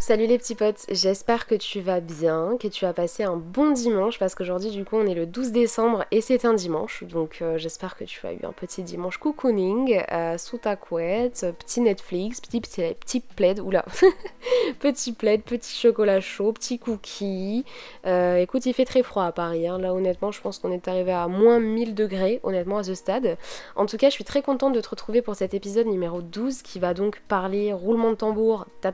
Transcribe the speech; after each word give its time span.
Salut 0.00 0.26
les 0.26 0.38
petits 0.38 0.54
potes, 0.54 0.86
j'espère 0.88 1.48
que 1.48 1.56
tu 1.56 1.80
vas 1.80 1.98
bien, 1.98 2.56
que 2.58 2.68
tu 2.68 2.84
as 2.86 2.92
passé 2.92 3.24
un 3.24 3.36
bon 3.36 3.72
dimanche 3.72 4.20
parce 4.20 4.36
qu'aujourd'hui 4.36 4.70
du 4.70 4.84
coup 4.84 4.96
on 4.96 5.04
est 5.06 5.14
le 5.14 5.26
12 5.26 5.50
décembre 5.50 6.04
et 6.12 6.20
c'est 6.20 6.44
un 6.44 6.54
dimanche 6.54 7.02
donc 7.02 7.40
euh, 7.42 7.58
j'espère 7.58 7.96
que 7.96 8.04
tu 8.04 8.24
as 8.24 8.32
eu 8.32 8.38
un 8.44 8.52
petit 8.52 8.84
dimanche 8.84 9.18
cocooning 9.18 10.00
euh, 10.12 10.38
sous 10.38 10.56
ta 10.56 10.76
couette, 10.76 11.44
petit 11.58 11.80
Netflix, 11.80 12.40
petit, 12.40 12.60
petit, 12.60 12.94
petit 12.94 13.20
plaid, 13.20 13.58
oula, 13.58 13.84
petit 14.78 15.12
plaid, 15.12 15.42
petit 15.42 15.74
chocolat 15.74 16.20
chaud, 16.20 16.52
petit 16.52 16.78
cookie. 16.78 17.64
Euh, 18.06 18.36
écoute 18.36 18.66
il 18.66 18.74
fait 18.74 18.84
très 18.84 19.02
froid 19.02 19.24
à 19.24 19.32
Paris, 19.32 19.66
hein. 19.66 19.78
là 19.78 19.92
honnêtement 19.92 20.30
je 20.30 20.40
pense 20.40 20.60
qu'on 20.60 20.70
est 20.70 20.86
arrivé 20.86 21.10
à 21.10 21.26
moins 21.26 21.58
1000 21.58 21.96
degrés 21.96 22.38
honnêtement 22.44 22.78
à 22.78 22.84
ce 22.84 22.94
stade. 22.94 23.36
En 23.74 23.86
tout 23.86 23.96
cas 23.96 24.10
je 24.10 24.14
suis 24.14 24.24
très 24.24 24.42
contente 24.42 24.74
de 24.74 24.80
te 24.80 24.90
retrouver 24.90 25.22
pour 25.22 25.34
cet 25.34 25.54
épisode 25.54 25.88
numéro 25.88 26.22
12 26.22 26.62
qui 26.62 26.78
va 26.78 26.94
donc 26.94 27.20
parler 27.26 27.72
roulement 27.72 28.10
de 28.10 28.16
tambour, 28.16 28.64
ta 28.80 28.92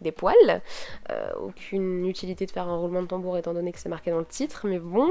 des 0.00 0.12
poils. 0.12 0.62
Euh, 1.10 1.30
aucune 1.40 2.06
utilité 2.06 2.46
de 2.46 2.50
faire 2.50 2.68
un 2.68 2.76
roulement 2.76 3.02
de 3.02 3.08
tambour 3.08 3.36
étant 3.36 3.54
donné 3.54 3.72
que 3.72 3.78
c'est 3.78 3.88
marqué 3.88 4.10
dans 4.10 4.18
le 4.18 4.24
titre, 4.24 4.62
mais 4.64 4.78
bon. 4.78 5.10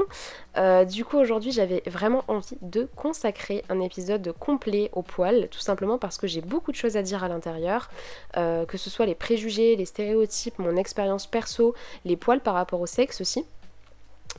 Euh, 0.56 0.84
du 0.84 1.04
coup 1.04 1.18
aujourd'hui 1.18 1.52
j'avais 1.52 1.82
vraiment 1.86 2.24
envie 2.28 2.58
de 2.62 2.88
consacrer 2.96 3.64
un 3.68 3.80
épisode 3.80 4.32
complet 4.38 4.90
aux 4.92 5.02
poils, 5.02 5.48
tout 5.48 5.60
simplement 5.60 5.98
parce 5.98 6.18
que 6.18 6.26
j'ai 6.26 6.40
beaucoup 6.40 6.72
de 6.72 6.76
choses 6.76 6.96
à 6.96 7.02
dire 7.02 7.24
à 7.24 7.28
l'intérieur, 7.28 7.90
euh, 8.36 8.64
que 8.66 8.78
ce 8.78 8.90
soit 8.90 9.06
les 9.06 9.14
préjugés, 9.14 9.76
les 9.76 9.84
stéréotypes, 9.84 10.58
mon 10.58 10.76
expérience 10.76 11.26
perso, 11.26 11.74
les 12.04 12.16
poils 12.16 12.40
par 12.40 12.54
rapport 12.54 12.80
au 12.80 12.86
sexe 12.86 13.20
aussi 13.20 13.44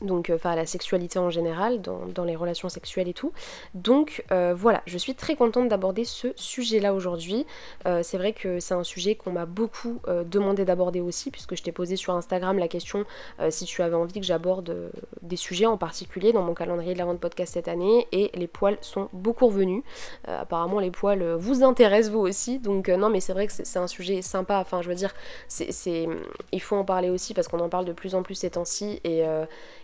donc 0.02 0.30
euh, 0.30 0.36
enfin 0.36 0.56
la 0.56 0.66
sexualité 0.66 1.20
en 1.20 1.30
général, 1.30 1.82
dans, 1.82 2.24
les 2.24 2.36
relations 2.36 2.70
sexuelles 2.70 3.08
et 3.08 3.14
tout. 3.14 3.32
Donc 3.74 4.24
euh, 4.32 4.54
voilà, 4.56 4.82
je 4.86 4.98
suis 4.98 5.16
très 5.16 5.36
contente 5.36 5.68
d'aborder 5.68 6.06
ce 6.06 6.30
sujet-là 6.36 6.94
aujourd'hui. 6.94 7.46
Euh, 7.86 8.02
c'est 8.04 8.18
vrai 8.18 8.34
que 8.34 8.60
c'est 8.60 8.74
un 8.74 8.84
sujet 8.84 9.16
qu'on 9.16 9.32
m'a 9.32 9.46
beaucoup 9.46 10.00
demandé 10.26 10.66
d'aborder 10.66 11.02
aussi, 11.02 11.32
puisque 11.32 11.56
je 11.56 11.64
t'ai 11.64 11.72
posé 11.72 11.96
sur 11.96 12.14
Instagram 12.14 12.58
la 12.58 12.68
question 12.68 13.06
si 13.50 13.66
tu 13.66 13.82
avais 13.82 13.96
envie 13.96 14.20
que 14.20 14.26
j'aborde 14.26 14.92
des 15.22 15.36
sujets 15.36 15.66
en 15.66 15.78
particulier 15.78 16.34
dans 16.34 16.42
mon 16.42 16.54
calendrier 16.54 16.94
de 16.94 16.98
la 16.98 17.06
vente 17.06 17.20
podcast 17.20 17.54
cette 17.54 17.68
année, 17.68 18.08
et 18.12 18.32
les 18.34 18.48
poils 18.48 18.78
sont 18.82 19.10
beaucoup 19.14 19.48
revenus. 19.48 19.84
apparemment 20.26 20.80
les 20.80 20.92
poils 20.92 21.36
vous 21.36 21.64
intéressent 21.64 22.12
vous 22.12 22.20
aussi, 22.20 22.60
donc 22.60 22.90
non 22.90 23.10
mais 23.10 23.20
c'est 23.20 23.34
vrai 23.34 23.48
que 23.48 23.54
c'est 23.54 23.80
un 23.80 23.88
sujet 23.88 24.22
sympa, 24.22 24.60
enfin 24.60 24.82
je 24.82 24.90
veux 24.90 24.96
dire, 24.96 25.14
c'est 25.48 26.08
il 26.52 26.62
faut 26.62 26.76
en 26.76 26.86
parler 26.86 27.10
aussi 27.10 27.34
parce 27.34 27.48
qu'on 27.48 27.60
en 27.60 27.70
parle 27.70 27.86
de 27.86 27.94
plus 27.94 28.16
en 28.16 28.24
plus 28.24 28.36
ces 28.36 28.52
temps-ci 28.52 29.00
et 29.04 29.24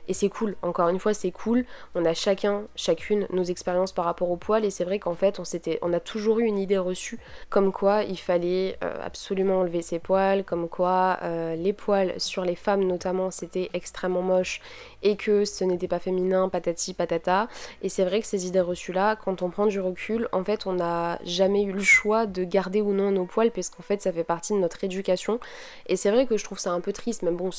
et 0.08 0.13
c'est 0.13 0.30
cool, 0.30 0.55
encore 0.61 0.89
une 0.89 1.00
fois, 1.00 1.13
c'est 1.13 1.31
cool. 1.31 1.66
On 1.95 2.05
a 2.05 2.13
chacun, 2.13 2.63
chacune 2.75 3.27
nos 3.31 3.44
expériences 3.44 3.91
par 3.91 4.05
rapport 4.05 4.30
aux 4.31 4.38
poils. 4.38 4.66
Et 4.66 4.69
c'est 4.69 4.86
vrai 4.86 5.00
qu'en 5.00 5.16
fait, 5.16 5.39
on, 5.39 5.44
on 5.81 5.94
a 5.94 6.00
toujours 6.00 6.39
eu 6.39 6.45
une 6.45 6.58
idée 6.58 6.77
reçue 6.77 7.19
comme 7.50 7.72
quoi 7.72 8.03
il 8.03 8.17
fallait 8.17 8.78
euh, 8.83 8.94
absolument 9.03 9.59
enlever 9.59 9.81
ses 9.81 10.00
poils, 10.00 10.44
comme 10.44 10.69
quoi 10.69 11.19
euh, 11.23 11.55
les 11.55 11.73
poils 11.73 12.13
sur 12.17 12.44
les 12.44 12.55
femmes 12.55 12.83
notamment 12.83 13.31
c'était 13.31 13.69
extrêmement 13.73 14.22
moche 14.22 14.61
et 15.03 15.16
que 15.16 15.45
ce 15.45 15.63
n'était 15.63 15.88
pas 15.88 16.00
féminin, 16.00 16.50
patati 16.50 16.94
patata. 16.94 17.47
Et 17.81 17.89
c'est 17.89 18.05
vrai 18.05 18.22
que 18.22 18.28
ces 18.28 18.47
idées 18.47 18.61
reçues-là, 18.61 19.16
quand 19.16 19.41
on 19.41 19.50
prend 19.50 19.67
du 19.67 19.80
recul, 19.80 20.28
en 20.31 20.44
fait, 20.44 20.66
on 20.66 20.73
n'a 20.73 21.19
jamais 21.23 21.63
eu 21.63 21.72
le 21.72 21.81
choix 21.81 22.25
de 22.25 22.44
garder 22.44 22.81
ou 22.81 22.94
non 22.94 23.11
nos 23.11 23.25
poils, 23.25 23.52
parce 23.52 23.69
qu'en 23.69 23.83
fait, 23.83 24.02
ça 24.02 24.11
fait 24.11 24.23
partie 24.23 24.53
de 24.53 24.59
notre 24.59 24.83
éducation. 24.83 25.39
Et 25.88 25.95
c'est 25.95 26.11
vrai 26.11 26.25
que 26.25 26.38
je 26.38 26.44
trouve 26.44 26.59
ça 26.59 26.72
un 26.72 26.81
peu 26.81 26.94
triste, 26.94 27.22
mais 27.22 27.31
bon, 27.31 27.50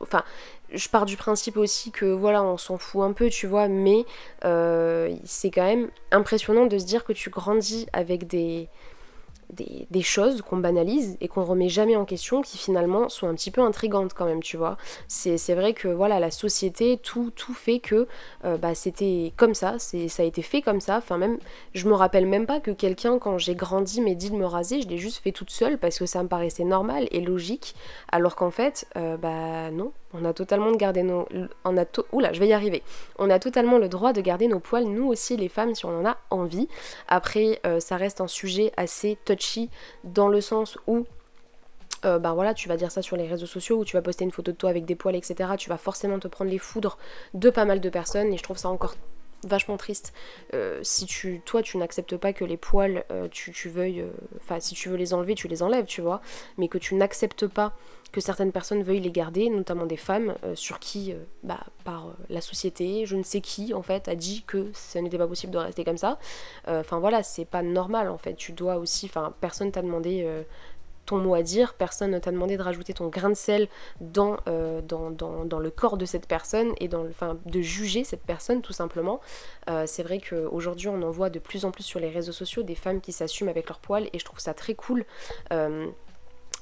enfin, 0.00 0.24
je 0.72 0.88
pars 0.88 1.06
du 1.06 1.16
principe 1.16 1.56
aussi 1.56 1.90
que 1.90 2.06
voilà, 2.06 2.42
on 2.42 2.56
s'en 2.56 2.78
fout 2.78 3.02
un 3.02 3.12
peu, 3.12 3.30
tu 3.30 3.46
vois, 3.46 3.68
mais 3.68 4.04
euh, 4.44 5.14
c'est 5.24 5.50
quand 5.50 5.64
même 5.64 5.88
impressionnant 6.10 6.66
de 6.66 6.78
se 6.78 6.84
dire 6.84 7.04
que 7.04 7.12
tu 7.12 7.30
grandis 7.30 7.86
avec 7.92 8.26
des 8.26 8.68
des, 9.50 10.02
choses 10.02 10.42
qu'on 10.42 10.58
banalise 10.58 11.16
et 11.20 11.28
qu'on 11.28 11.44
remet 11.44 11.68
jamais 11.68 11.96
en 11.96 12.04
question 12.04 12.40
qui 12.40 12.56
finalement 12.56 13.08
sont 13.08 13.28
un 13.28 13.34
petit 13.34 13.50
peu 13.50 13.60
intrigantes 13.60 14.14
quand 14.14 14.26
même, 14.26 14.42
tu 14.42 14.56
vois. 14.56 14.76
C'est 15.08 15.54
vrai 15.54 15.74
que 15.74 15.88
voilà, 15.88 16.20
la 16.20 16.30
société, 16.30 16.98
tout, 16.98 17.30
tout 17.34 17.54
fait 17.54 17.80
que 17.80 18.06
euh, 18.44 18.56
bah, 18.56 18.74
c'était 18.74 19.32
comme 19.36 19.54
ça, 19.54 19.78
ça 19.78 20.22
a 20.22 20.26
été 20.26 20.42
fait 20.42 20.62
comme 20.62 20.80
ça. 20.80 20.98
Enfin, 20.98 21.18
même, 21.18 21.38
je 21.74 21.88
me 21.88 21.94
rappelle 21.94 22.26
même 22.26 22.46
pas 22.46 22.60
que 22.60 22.70
quelqu'un, 22.70 23.18
quand 23.18 23.38
j'ai 23.38 23.54
grandi, 23.54 24.00
m'ait 24.00 24.14
dit 24.14 24.30
de 24.30 24.36
me 24.36 24.46
raser, 24.46 24.82
je 24.82 24.88
l'ai 24.88 24.98
juste 24.98 25.18
fait 25.18 25.32
toute 25.32 25.50
seule 25.50 25.78
parce 25.78 25.98
que 25.98 26.06
ça 26.06 26.22
me 26.22 26.28
paraissait 26.28 26.64
normal 26.64 27.08
et 27.10 27.20
logique, 27.20 27.74
alors 28.12 28.36
qu'en 28.36 28.50
fait, 28.50 28.86
euh, 28.96 29.16
bah 29.16 29.70
non, 29.70 29.92
on 30.14 30.24
a 30.24 30.32
totalement 30.32 30.70
de 30.70 30.76
garder 30.76 31.02
nos. 31.02 31.26
On 31.64 31.76
a 31.76 31.84
Oula, 32.12 32.32
je 32.32 32.40
vais 32.40 32.48
y 32.48 32.52
arriver. 32.52 32.82
On 33.18 33.28
a 33.30 33.38
totalement 33.38 33.78
le 33.78 33.88
droit 33.88 34.12
de 34.12 34.20
garder 34.20 34.48
nos 34.48 34.60
poils, 34.60 34.84
nous 34.84 35.06
aussi 35.06 35.36
les 35.36 35.48
femmes, 35.48 35.74
si 35.74 35.84
on 35.84 36.00
en 36.00 36.06
a 36.06 36.16
envie. 36.30 36.68
Après, 37.08 37.60
euh, 37.66 37.80
ça 37.80 37.96
reste 37.96 38.20
un 38.20 38.26
sujet 38.26 38.72
assez 38.76 39.18
touchy 39.24 39.37
dans 40.04 40.28
le 40.28 40.40
sens 40.40 40.78
où 40.86 41.06
euh, 42.04 42.18
ben 42.18 42.32
voilà, 42.32 42.54
tu 42.54 42.68
vas 42.68 42.76
dire 42.76 42.92
ça 42.92 43.02
sur 43.02 43.16
les 43.16 43.26
réseaux 43.26 43.46
sociaux 43.46 43.78
où 43.78 43.84
tu 43.84 43.96
vas 43.96 44.02
poster 44.02 44.24
une 44.24 44.30
photo 44.30 44.52
de 44.52 44.56
toi 44.56 44.70
avec 44.70 44.84
des 44.84 44.94
poils, 44.94 45.16
etc. 45.16 45.50
Tu 45.58 45.68
vas 45.68 45.78
forcément 45.78 46.18
te 46.18 46.28
prendre 46.28 46.50
les 46.50 46.58
foudres 46.58 46.96
de 47.34 47.50
pas 47.50 47.64
mal 47.64 47.80
de 47.80 47.88
personnes 47.88 48.32
et 48.32 48.36
je 48.36 48.42
trouve 48.42 48.58
ça 48.58 48.68
encore 48.68 48.94
vachement 49.46 49.76
triste. 49.76 50.12
Euh, 50.54 50.80
si 50.82 51.06
tu 51.06 51.40
toi 51.44 51.62
tu 51.62 51.76
n'acceptes 51.78 52.16
pas 52.16 52.32
que 52.32 52.44
les 52.44 52.56
poils 52.56 53.04
euh, 53.10 53.28
tu, 53.30 53.68
veuilles 53.68 54.04
enfin 54.36 54.60
si 54.60 54.74
tu 54.74 54.88
veux 54.88 54.96
les 54.96 55.14
enlever 55.14 55.34
tu 55.34 55.48
les 55.48 55.62
enlèves 55.62 55.86
tu 55.86 56.00
vois. 56.00 56.20
Mais 56.56 56.68
que 56.68 56.78
tu 56.78 56.94
n'acceptes 56.94 57.46
pas 57.46 57.76
que 58.10 58.20
certaines 58.20 58.52
personnes 58.52 58.82
veuillent 58.82 59.00
les 59.00 59.10
garder 59.10 59.50
notamment 59.50 59.84
des 59.84 59.98
femmes 59.98 60.34
sur 60.54 60.78
qui 60.78 61.14
bah, 61.42 61.60
par 61.84 62.16
la 62.30 62.40
société 62.40 63.04
je 63.04 63.16
ne 63.16 63.22
sais 63.22 63.40
qui 63.40 63.74
en 63.74 63.82
fait 63.82 64.08
a 64.08 64.14
dit 64.14 64.44
que 64.46 64.70
ce 64.72 64.98
n'était 64.98 65.18
pas 65.18 65.28
possible 65.28 65.52
de 65.52 65.58
rester 65.58 65.84
comme 65.84 65.98
ça. 65.98 66.18
Enfin 66.66 66.98
voilà 66.98 67.22
c'est 67.22 67.44
pas 67.44 67.62
normal 67.62 68.08
en 68.08 68.18
fait. 68.18 68.34
Tu 68.34 68.52
dois 68.52 68.76
aussi 68.76 69.06
enfin 69.06 69.34
personne 69.40 69.70
t'a 69.70 69.82
demandé 69.82 70.26
ton 71.08 71.16
mot 71.16 71.34
à 71.34 71.42
dire, 71.42 71.72
personne 71.72 72.10
ne 72.10 72.18
t'a 72.18 72.30
demandé 72.30 72.58
de 72.58 72.62
rajouter 72.62 72.92
ton 72.92 73.08
grain 73.08 73.30
de 73.30 73.34
sel 73.34 73.68
dans, 74.02 74.36
euh, 74.46 74.82
dans, 74.82 75.10
dans, 75.10 75.58
le 75.58 75.70
corps 75.70 75.96
de 75.96 76.04
cette 76.04 76.26
personne 76.26 76.72
et 76.80 76.88
dans, 76.88 77.06
enfin, 77.06 77.38
de 77.46 77.60
juger 77.62 78.04
cette 78.04 78.22
personne 78.22 78.60
tout 78.60 78.74
simplement. 78.74 79.20
Euh, 79.70 79.84
c'est 79.86 80.02
vrai 80.02 80.20
qu'aujourd'hui 80.20 80.88
on 80.88 81.00
en 81.02 81.10
voit 81.10 81.30
de 81.30 81.38
plus 81.38 81.64
en 81.64 81.70
plus 81.70 81.82
sur 81.82 81.98
les 81.98 82.10
réseaux 82.10 82.32
sociaux 82.32 82.62
des 82.62 82.74
femmes 82.74 83.00
qui 83.00 83.12
s'assument 83.12 83.48
avec 83.48 83.68
leurs 83.68 83.80
poils 83.80 84.10
et 84.12 84.18
je 84.18 84.24
trouve 84.24 84.38
ça 84.38 84.52
très 84.52 84.74
cool. 84.74 85.06
Euh, 85.50 85.86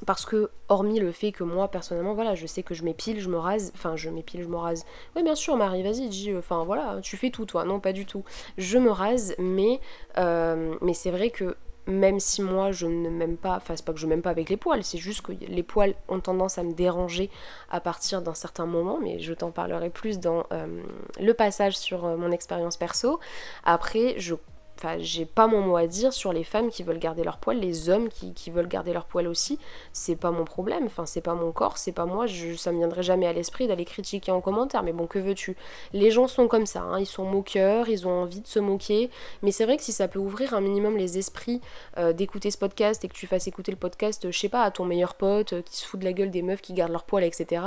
parce 0.04 0.26
que, 0.26 0.50
hormis 0.68 1.00
le 1.00 1.10
fait 1.10 1.32
que 1.32 1.42
moi, 1.42 1.68
personnellement, 1.68 2.12
voilà, 2.12 2.34
je 2.34 2.46
sais 2.46 2.62
que 2.62 2.74
je 2.74 2.84
m'épile, 2.84 3.18
je 3.18 3.30
me 3.30 3.38
rase, 3.38 3.72
enfin, 3.74 3.96
je 3.96 4.10
m'épile, 4.10 4.42
je 4.42 4.48
me 4.48 4.56
rase. 4.56 4.84
Oui, 5.16 5.22
bien 5.22 5.34
sûr, 5.34 5.56
Marie, 5.56 5.82
vas-y, 5.82 6.08
dis, 6.08 6.36
enfin, 6.36 6.64
voilà, 6.64 6.98
tu 7.02 7.16
fais 7.16 7.30
tout, 7.30 7.46
toi. 7.46 7.64
Non, 7.64 7.80
pas 7.80 7.94
du 7.94 8.04
tout. 8.04 8.22
Je 8.58 8.76
me 8.76 8.90
rase, 8.90 9.34
mais, 9.38 9.80
mais 10.18 10.92
c'est 10.92 11.10
vrai 11.10 11.30
que 11.30 11.56
même 11.86 12.20
si 12.20 12.42
moi 12.42 12.72
je 12.72 12.86
ne 12.86 13.08
m'aime 13.08 13.36
pas, 13.36 13.56
enfin 13.56 13.74
c'est 13.76 13.84
pas 13.84 13.92
que 13.92 13.98
je 13.98 14.06
m'aime 14.06 14.22
pas 14.22 14.30
avec 14.30 14.48
les 14.50 14.56
poils, 14.56 14.82
c'est 14.82 14.98
juste 14.98 15.22
que 15.22 15.32
les 15.32 15.62
poils 15.62 15.94
ont 16.08 16.20
tendance 16.20 16.58
à 16.58 16.62
me 16.62 16.72
déranger 16.72 17.30
à 17.70 17.80
partir 17.80 18.22
d'un 18.22 18.34
certain 18.34 18.66
moment, 18.66 18.98
mais 19.00 19.18
je 19.20 19.32
t'en 19.32 19.50
parlerai 19.50 19.90
plus 19.90 20.18
dans 20.18 20.44
euh, 20.52 20.82
le 21.20 21.34
passage 21.34 21.76
sur 21.76 22.04
euh, 22.04 22.16
mon 22.16 22.32
expérience 22.32 22.76
perso. 22.76 23.20
Après, 23.64 24.14
je 24.18 24.34
Enfin, 24.78 24.96
j'ai 24.98 25.24
pas 25.24 25.46
mon 25.46 25.60
mot 25.62 25.76
à 25.76 25.86
dire 25.86 26.12
sur 26.12 26.32
les 26.32 26.44
femmes 26.44 26.68
qui 26.68 26.82
veulent 26.82 26.98
garder 26.98 27.24
leur 27.24 27.38
poil, 27.38 27.58
les 27.58 27.88
hommes 27.88 28.08
qui, 28.08 28.50
veulent 28.50 28.68
garder 28.68 28.92
leur 28.92 29.06
poil 29.06 29.26
aussi. 29.26 29.58
C'est 29.92 30.16
pas 30.16 30.30
mon 30.30 30.44
problème, 30.44 30.84
enfin, 30.84 31.06
c'est 31.06 31.22
pas 31.22 31.34
mon 31.34 31.50
corps, 31.50 31.78
c'est 31.78 31.92
pas 31.92 32.04
moi, 32.04 32.26
je, 32.26 32.54
ça 32.54 32.72
me 32.72 32.78
viendrait 32.78 33.02
jamais 33.02 33.26
à 33.26 33.32
l'esprit 33.32 33.66
d'aller 33.66 33.86
critiquer 33.86 34.32
en 34.32 34.40
commentaire. 34.40 34.82
Mais 34.82 34.92
bon, 34.92 35.06
que 35.06 35.18
veux-tu? 35.18 35.56
Les 35.94 36.10
gens 36.10 36.28
sont 36.28 36.46
comme 36.46 36.66
ça, 36.66 36.82
hein, 36.82 37.00
ils 37.00 37.06
sont 37.06 37.24
moqueurs, 37.24 37.88
ils 37.88 38.06
ont 38.06 38.22
envie 38.22 38.42
de 38.42 38.46
se 38.46 38.58
moquer. 38.58 39.10
Mais 39.42 39.50
c'est 39.50 39.64
vrai 39.64 39.78
que 39.78 39.82
si 39.82 39.92
ça 39.92 40.08
peut 40.08 40.18
ouvrir 40.18 40.52
un 40.52 40.60
minimum 40.60 40.96
les 40.96 41.16
esprits 41.16 41.60
euh, 41.96 42.12
d'écouter 42.12 42.50
ce 42.50 42.58
podcast 42.58 43.04
et 43.04 43.08
que 43.08 43.14
tu 43.14 43.26
fasses 43.26 43.46
écouter 43.46 43.72
le 43.72 43.78
podcast, 43.78 44.30
je 44.30 44.38
sais 44.38 44.50
pas, 44.50 44.62
à 44.62 44.70
ton 44.70 44.84
meilleur 44.84 45.14
pote 45.14 45.54
euh, 45.54 45.62
qui 45.62 45.78
se 45.78 45.86
fout 45.86 45.98
de 46.00 46.04
la 46.04 46.12
gueule 46.12 46.30
des 46.30 46.42
meufs 46.42 46.60
qui 46.60 46.74
gardent 46.74 46.92
leur 46.92 47.04
poil, 47.04 47.24
etc. 47.24 47.62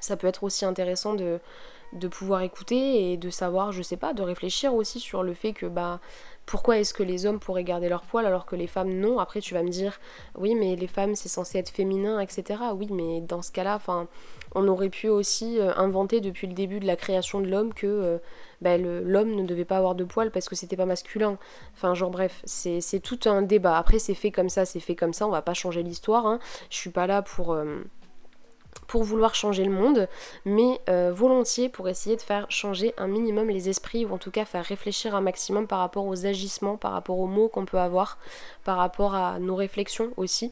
Ça 0.00 0.16
peut 0.16 0.26
être 0.26 0.44
aussi 0.44 0.64
intéressant 0.64 1.14
de 1.14 1.38
de 1.92 2.08
pouvoir 2.08 2.42
écouter 2.42 3.12
et 3.12 3.16
de 3.16 3.30
savoir, 3.30 3.72
je 3.72 3.82
sais 3.82 3.96
pas, 3.96 4.12
de 4.12 4.22
réfléchir 4.22 4.74
aussi 4.74 5.00
sur 5.00 5.22
le 5.22 5.34
fait 5.34 5.52
que 5.52 5.66
bah 5.66 6.00
pourquoi 6.48 6.78
est-ce 6.78 6.94
que 6.94 7.02
les 7.02 7.26
hommes 7.26 7.40
pourraient 7.40 7.62
garder 7.62 7.90
leur 7.90 8.02
poil 8.02 8.24
alors 8.24 8.46
que 8.46 8.56
les 8.56 8.66
femmes 8.66 8.88
non? 8.88 9.18
Après 9.18 9.40
tu 9.40 9.52
vas 9.52 9.62
me 9.62 9.68
dire 9.68 10.00
oui 10.34 10.54
mais 10.54 10.76
les 10.76 10.86
femmes 10.86 11.14
c'est 11.14 11.28
censé 11.28 11.58
être 11.58 11.68
féminin 11.68 12.20
etc. 12.20 12.60
Oui 12.74 12.88
mais 12.90 13.20
dans 13.20 13.42
ce 13.42 13.52
cas-là, 13.52 13.76
enfin 13.76 14.08
on 14.54 14.66
aurait 14.66 14.88
pu 14.88 15.08
aussi 15.08 15.58
euh, 15.60 15.74
inventer 15.76 16.22
depuis 16.22 16.46
le 16.46 16.54
début 16.54 16.80
de 16.80 16.86
la 16.86 16.96
création 16.96 17.40
de 17.40 17.48
l'homme 17.48 17.74
que 17.74 17.86
euh, 17.86 18.18
bah, 18.62 18.78
l'homme 18.78 19.34
ne 19.34 19.44
devait 19.44 19.66
pas 19.66 19.76
avoir 19.76 19.94
de 19.94 20.04
poils 20.04 20.30
parce 20.30 20.48
que 20.48 20.56
c'était 20.56 20.76
pas 20.76 20.86
masculin. 20.86 21.36
Enfin 21.74 21.94
genre 21.94 22.10
bref, 22.10 22.40
c'est 22.44 23.00
tout 23.02 23.20
un 23.26 23.42
débat. 23.42 23.76
Après 23.76 23.98
c'est 23.98 24.14
fait 24.14 24.30
comme 24.30 24.48
ça, 24.48 24.64
c'est 24.64 24.80
fait 24.80 24.96
comme 24.96 25.12
ça, 25.12 25.26
on 25.26 25.30
va 25.30 25.42
pas 25.42 25.54
changer 25.54 25.82
l'histoire. 25.82 26.26
Hein. 26.26 26.38
Je 26.70 26.76
suis 26.76 26.90
pas 26.90 27.06
là 27.06 27.20
pour... 27.20 27.52
Euh, 27.52 27.84
pour 28.88 29.04
vouloir 29.04 29.34
changer 29.34 29.64
le 29.64 29.70
monde, 29.70 30.08
mais 30.44 30.80
euh, 30.88 31.12
volontiers 31.12 31.68
pour 31.68 31.88
essayer 31.88 32.16
de 32.16 32.22
faire 32.22 32.46
changer 32.50 32.94
un 32.96 33.06
minimum 33.06 33.48
les 33.48 33.68
esprits, 33.68 34.04
ou 34.04 34.14
en 34.14 34.18
tout 34.18 34.32
cas 34.32 34.44
faire 34.44 34.64
réfléchir 34.64 35.14
un 35.14 35.20
maximum 35.20 35.68
par 35.68 35.78
rapport 35.78 36.06
aux 36.06 36.26
agissements, 36.26 36.76
par 36.76 36.92
rapport 36.92 37.18
aux 37.18 37.26
mots 37.26 37.48
qu'on 37.48 37.66
peut 37.66 37.78
avoir, 37.78 38.18
par 38.64 38.78
rapport 38.78 39.14
à 39.14 39.38
nos 39.38 39.54
réflexions 39.54 40.10
aussi. 40.16 40.50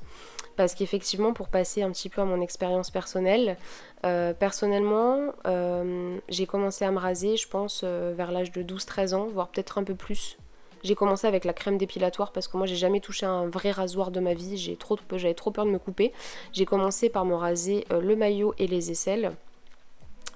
Parce 0.55 0.75
qu'effectivement, 0.75 1.33
pour 1.33 1.49
passer 1.49 1.83
un 1.83 1.91
petit 1.91 2.09
peu 2.09 2.21
à 2.21 2.25
mon 2.25 2.41
expérience 2.41 2.91
personnelle, 2.91 3.57
euh, 4.05 4.33
personnellement, 4.33 5.33
euh, 5.47 6.19
j'ai 6.29 6.47
commencé 6.47 6.85
à 6.85 6.91
me 6.91 6.99
raser, 6.99 7.37
je 7.37 7.49
pense, 7.49 7.85
vers 7.85 8.31
l'âge 8.33 8.53
de 8.53 8.63
12-13 8.63 9.15
ans, 9.15 9.27
voire 9.27 9.49
peut-être 9.49 9.79
un 9.79 9.85
peu 9.85 9.95
plus. 9.95 10.39
J'ai 10.83 10.95
commencé 10.95 11.27
avec 11.27 11.45
la 11.45 11.53
crème 11.53 11.79
dépilatoire 11.79 12.33
parce 12.33 12.49
que 12.49 12.57
moi 12.57 12.67
j'ai 12.67 12.77
jamais 12.77 13.01
touché 13.01 13.27
un 13.27 13.47
vrai 13.49 13.71
rasoir 13.71 14.11
de 14.11 14.21
ma 14.21 14.35
vie, 14.35 14.57
j'ai 14.57 14.77
trop, 14.77 14.97
j'avais 15.13 15.35
trop 15.35 15.51
peur 15.51 15.65
de 15.65 15.71
me 15.71 15.79
couper. 15.79 16.13
J'ai 16.53 16.65
commencé 16.65 17.09
par 17.09 17.25
me 17.25 17.35
raser 17.35 17.85
euh, 17.91 18.01
le 18.01 18.17
maillot 18.17 18.55
et 18.59 18.67
les 18.67 18.91
aisselles. 18.91 19.33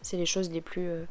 C'est 0.03 0.17
les 0.17 0.27
choses 0.27 0.51
les 0.51 0.63
plus 0.63 0.89
euh, 0.89 1.05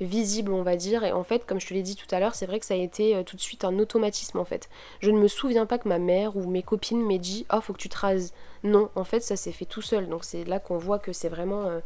visibles, 0.00 0.52
on 0.52 0.62
va 0.62 0.76
dire. 0.76 1.04
Et 1.04 1.12
en 1.12 1.24
fait, 1.24 1.44
comme 1.44 1.60
je 1.60 1.66
te 1.66 1.74
l'ai 1.74 1.82
dit 1.82 1.94
tout 1.94 2.12
à 2.14 2.20
l'heure, 2.20 2.34
c'est 2.34 2.46
vrai 2.46 2.58
que 2.58 2.64
ça 2.64 2.74
a 2.74 2.78
été 2.78 3.14
euh, 3.14 3.22
tout 3.22 3.36
de 3.36 3.40
suite 3.40 3.64
un 3.64 3.78
automatisme 3.78 4.38
en 4.38 4.44
fait. 4.44 4.68
Je 5.00 5.10
ne 5.10 5.18
me 5.18 5.28
souviens 5.28 5.66
pas 5.66 5.78
que 5.78 5.88
ma 5.88 5.98
mère 5.98 6.36
ou 6.36 6.48
mes 6.48 6.62
copines 6.62 7.04
m'aient 7.04 7.18
dit 7.18 7.46
Oh, 7.52 7.60
faut 7.60 7.74
que 7.74 7.78
tu 7.78 7.88
te 7.90 7.98
rases. 7.98 8.32
Non, 8.64 8.90
en 8.94 9.04
fait, 9.04 9.20
ça 9.20 9.36
s'est 9.36 9.52
fait 9.52 9.66
tout 9.66 9.82
seul. 9.82 10.08
Donc 10.08 10.24
c'est 10.24 10.44
là 10.44 10.58
qu'on 10.58 10.78
voit 10.78 10.98
que 10.98 11.12
c'est 11.12 11.28
vraiment 11.28 11.80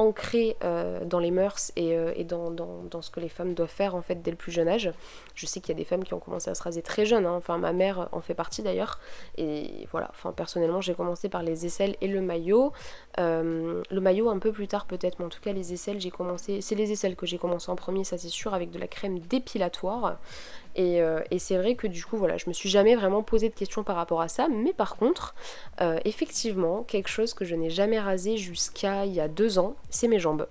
ancré 0.00 0.56
euh, 0.64 1.04
dans 1.04 1.18
les 1.18 1.30
mœurs 1.30 1.72
et, 1.76 1.94
euh, 1.94 2.14
dans, 2.24 3.02
ce 3.02 3.10
que 3.10 3.20
les 3.20 3.28
femmes 3.28 3.52
doivent 3.52 3.68
faire 3.68 3.94
en 3.94 4.00
fait 4.00 4.22
dès 4.22 4.30
le 4.30 4.36
plus 4.36 4.50
jeune 4.50 4.66
âge. 4.66 4.90
Je 5.34 5.44
sais 5.44 5.60
qu'il 5.60 5.68
y 5.68 5.76
a 5.76 5.78
des 5.78 5.84
femmes 5.84 6.04
qui 6.04 6.14
ont 6.14 6.18
commencé 6.18 6.48
à 6.48 6.54
se 6.54 6.62
raser 6.62 6.80
très 6.80 7.04
jeunes, 7.04 7.26
hein. 7.26 7.34
enfin 7.34 7.58
ma 7.58 7.72
mère 7.72 8.08
en 8.12 8.22
fait 8.22 8.32
partie 8.32 8.62
d'ailleurs. 8.62 8.98
Et 9.36 9.86
voilà, 9.90 10.08
enfin 10.10 10.32
personnellement 10.32 10.80
j'ai 10.80 10.94
commencé 10.94 11.28
par 11.28 11.42
les 11.42 11.66
aisselles 11.66 11.96
et 12.00 12.08
le 12.08 12.22
maillot. 12.22 12.72
Euh, 13.18 13.82
le 13.90 14.00
maillot 14.00 14.30
un 14.30 14.38
peu 14.38 14.52
plus 14.52 14.68
tard 14.68 14.86
peut-être, 14.86 15.18
mais 15.18 15.26
en 15.26 15.28
tout 15.28 15.42
cas 15.42 15.52
les 15.52 15.74
aisselles 15.74 16.00
j'ai 16.00 16.10
commencé, 16.10 16.62
c'est 16.62 16.74
les 16.74 16.92
aisselles 16.92 17.14
que 17.14 17.26
j'ai 17.26 17.38
commencé 17.38 17.70
en 17.70 17.76
premier, 17.76 18.04
ça 18.04 18.16
c'est 18.16 18.28
sûr, 18.28 18.54
avec 18.54 18.70
de 18.70 18.78
la 18.78 18.88
crème 18.88 19.18
dépilatoire. 19.18 20.16
Euh, 20.78 21.20
et, 21.30 21.38
c'est 21.38 21.56
vrai 21.56 21.74
que 21.74 21.86
du 21.86 22.04
coup, 22.04 22.16
voilà, 22.16 22.36
je 22.36 22.44
me 22.48 22.52
suis 22.52 22.68
jamais 22.68 22.94
vraiment 22.94 23.22
posé 23.22 23.48
de 23.48 23.54
questions 23.54 23.82
par 23.82 23.96
rapport 23.96 24.20
à 24.20 24.28
ça. 24.28 24.48
Mais 24.48 24.72
par 24.72 24.96
contre, 24.96 25.34
euh, 25.80 25.98
effectivement, 26.04 26.82
quelque 26.84 27.08
chose 27.08 27.34
que 27.34 27.44
je 27.44 27.54
n'ai 27.54 27.70
jamais 27.70 27.98
rasé 27.98 28.36
jusqu'à 28.36 29.06
il 29.06 29.12
y 29.12 29.20
a 29.20 29.28
deux 29.28 29.58
ans, 29.58 29.76
c'est 29.90 30.08
mes 30.08 30.18
jambes. 30.18 30.46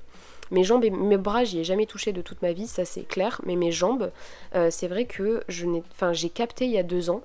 Mes 0.52 0.64
jambes 0.64 0.84
et 0.84 0.90
mes 0.90 1.18
bras, 1.18 1.44
j'y 1.44 1.60
ai 1.60 1.64
jamais 1.64 1.86
touché 1.86 2.12
de 2.12 2.22
toute 2.22 2.42
ma 2.42 2.54
vie, 2.54 2.68
ça 2.68 2.84
c'est 2.84 3.04
clair. 3.04 3.40
Mais 3.46 3.56
mes 3.56 3.72
jambes, 3.72 4.12
euh, 4.56 4.70
c'est 4.72 4.88
vrai 4.88 5.06
que 5.06 5.44
je 5.48 5.66
n'ai, 5.66 5.84
enfin, 5.92 6.12
j'ai 6.14 6.30
capté 6.30 6.66
il 6.66 6.72
y 6.72 6.78
a 6.78 6.84
deux 6.84 7.10
ans 7.10 7.22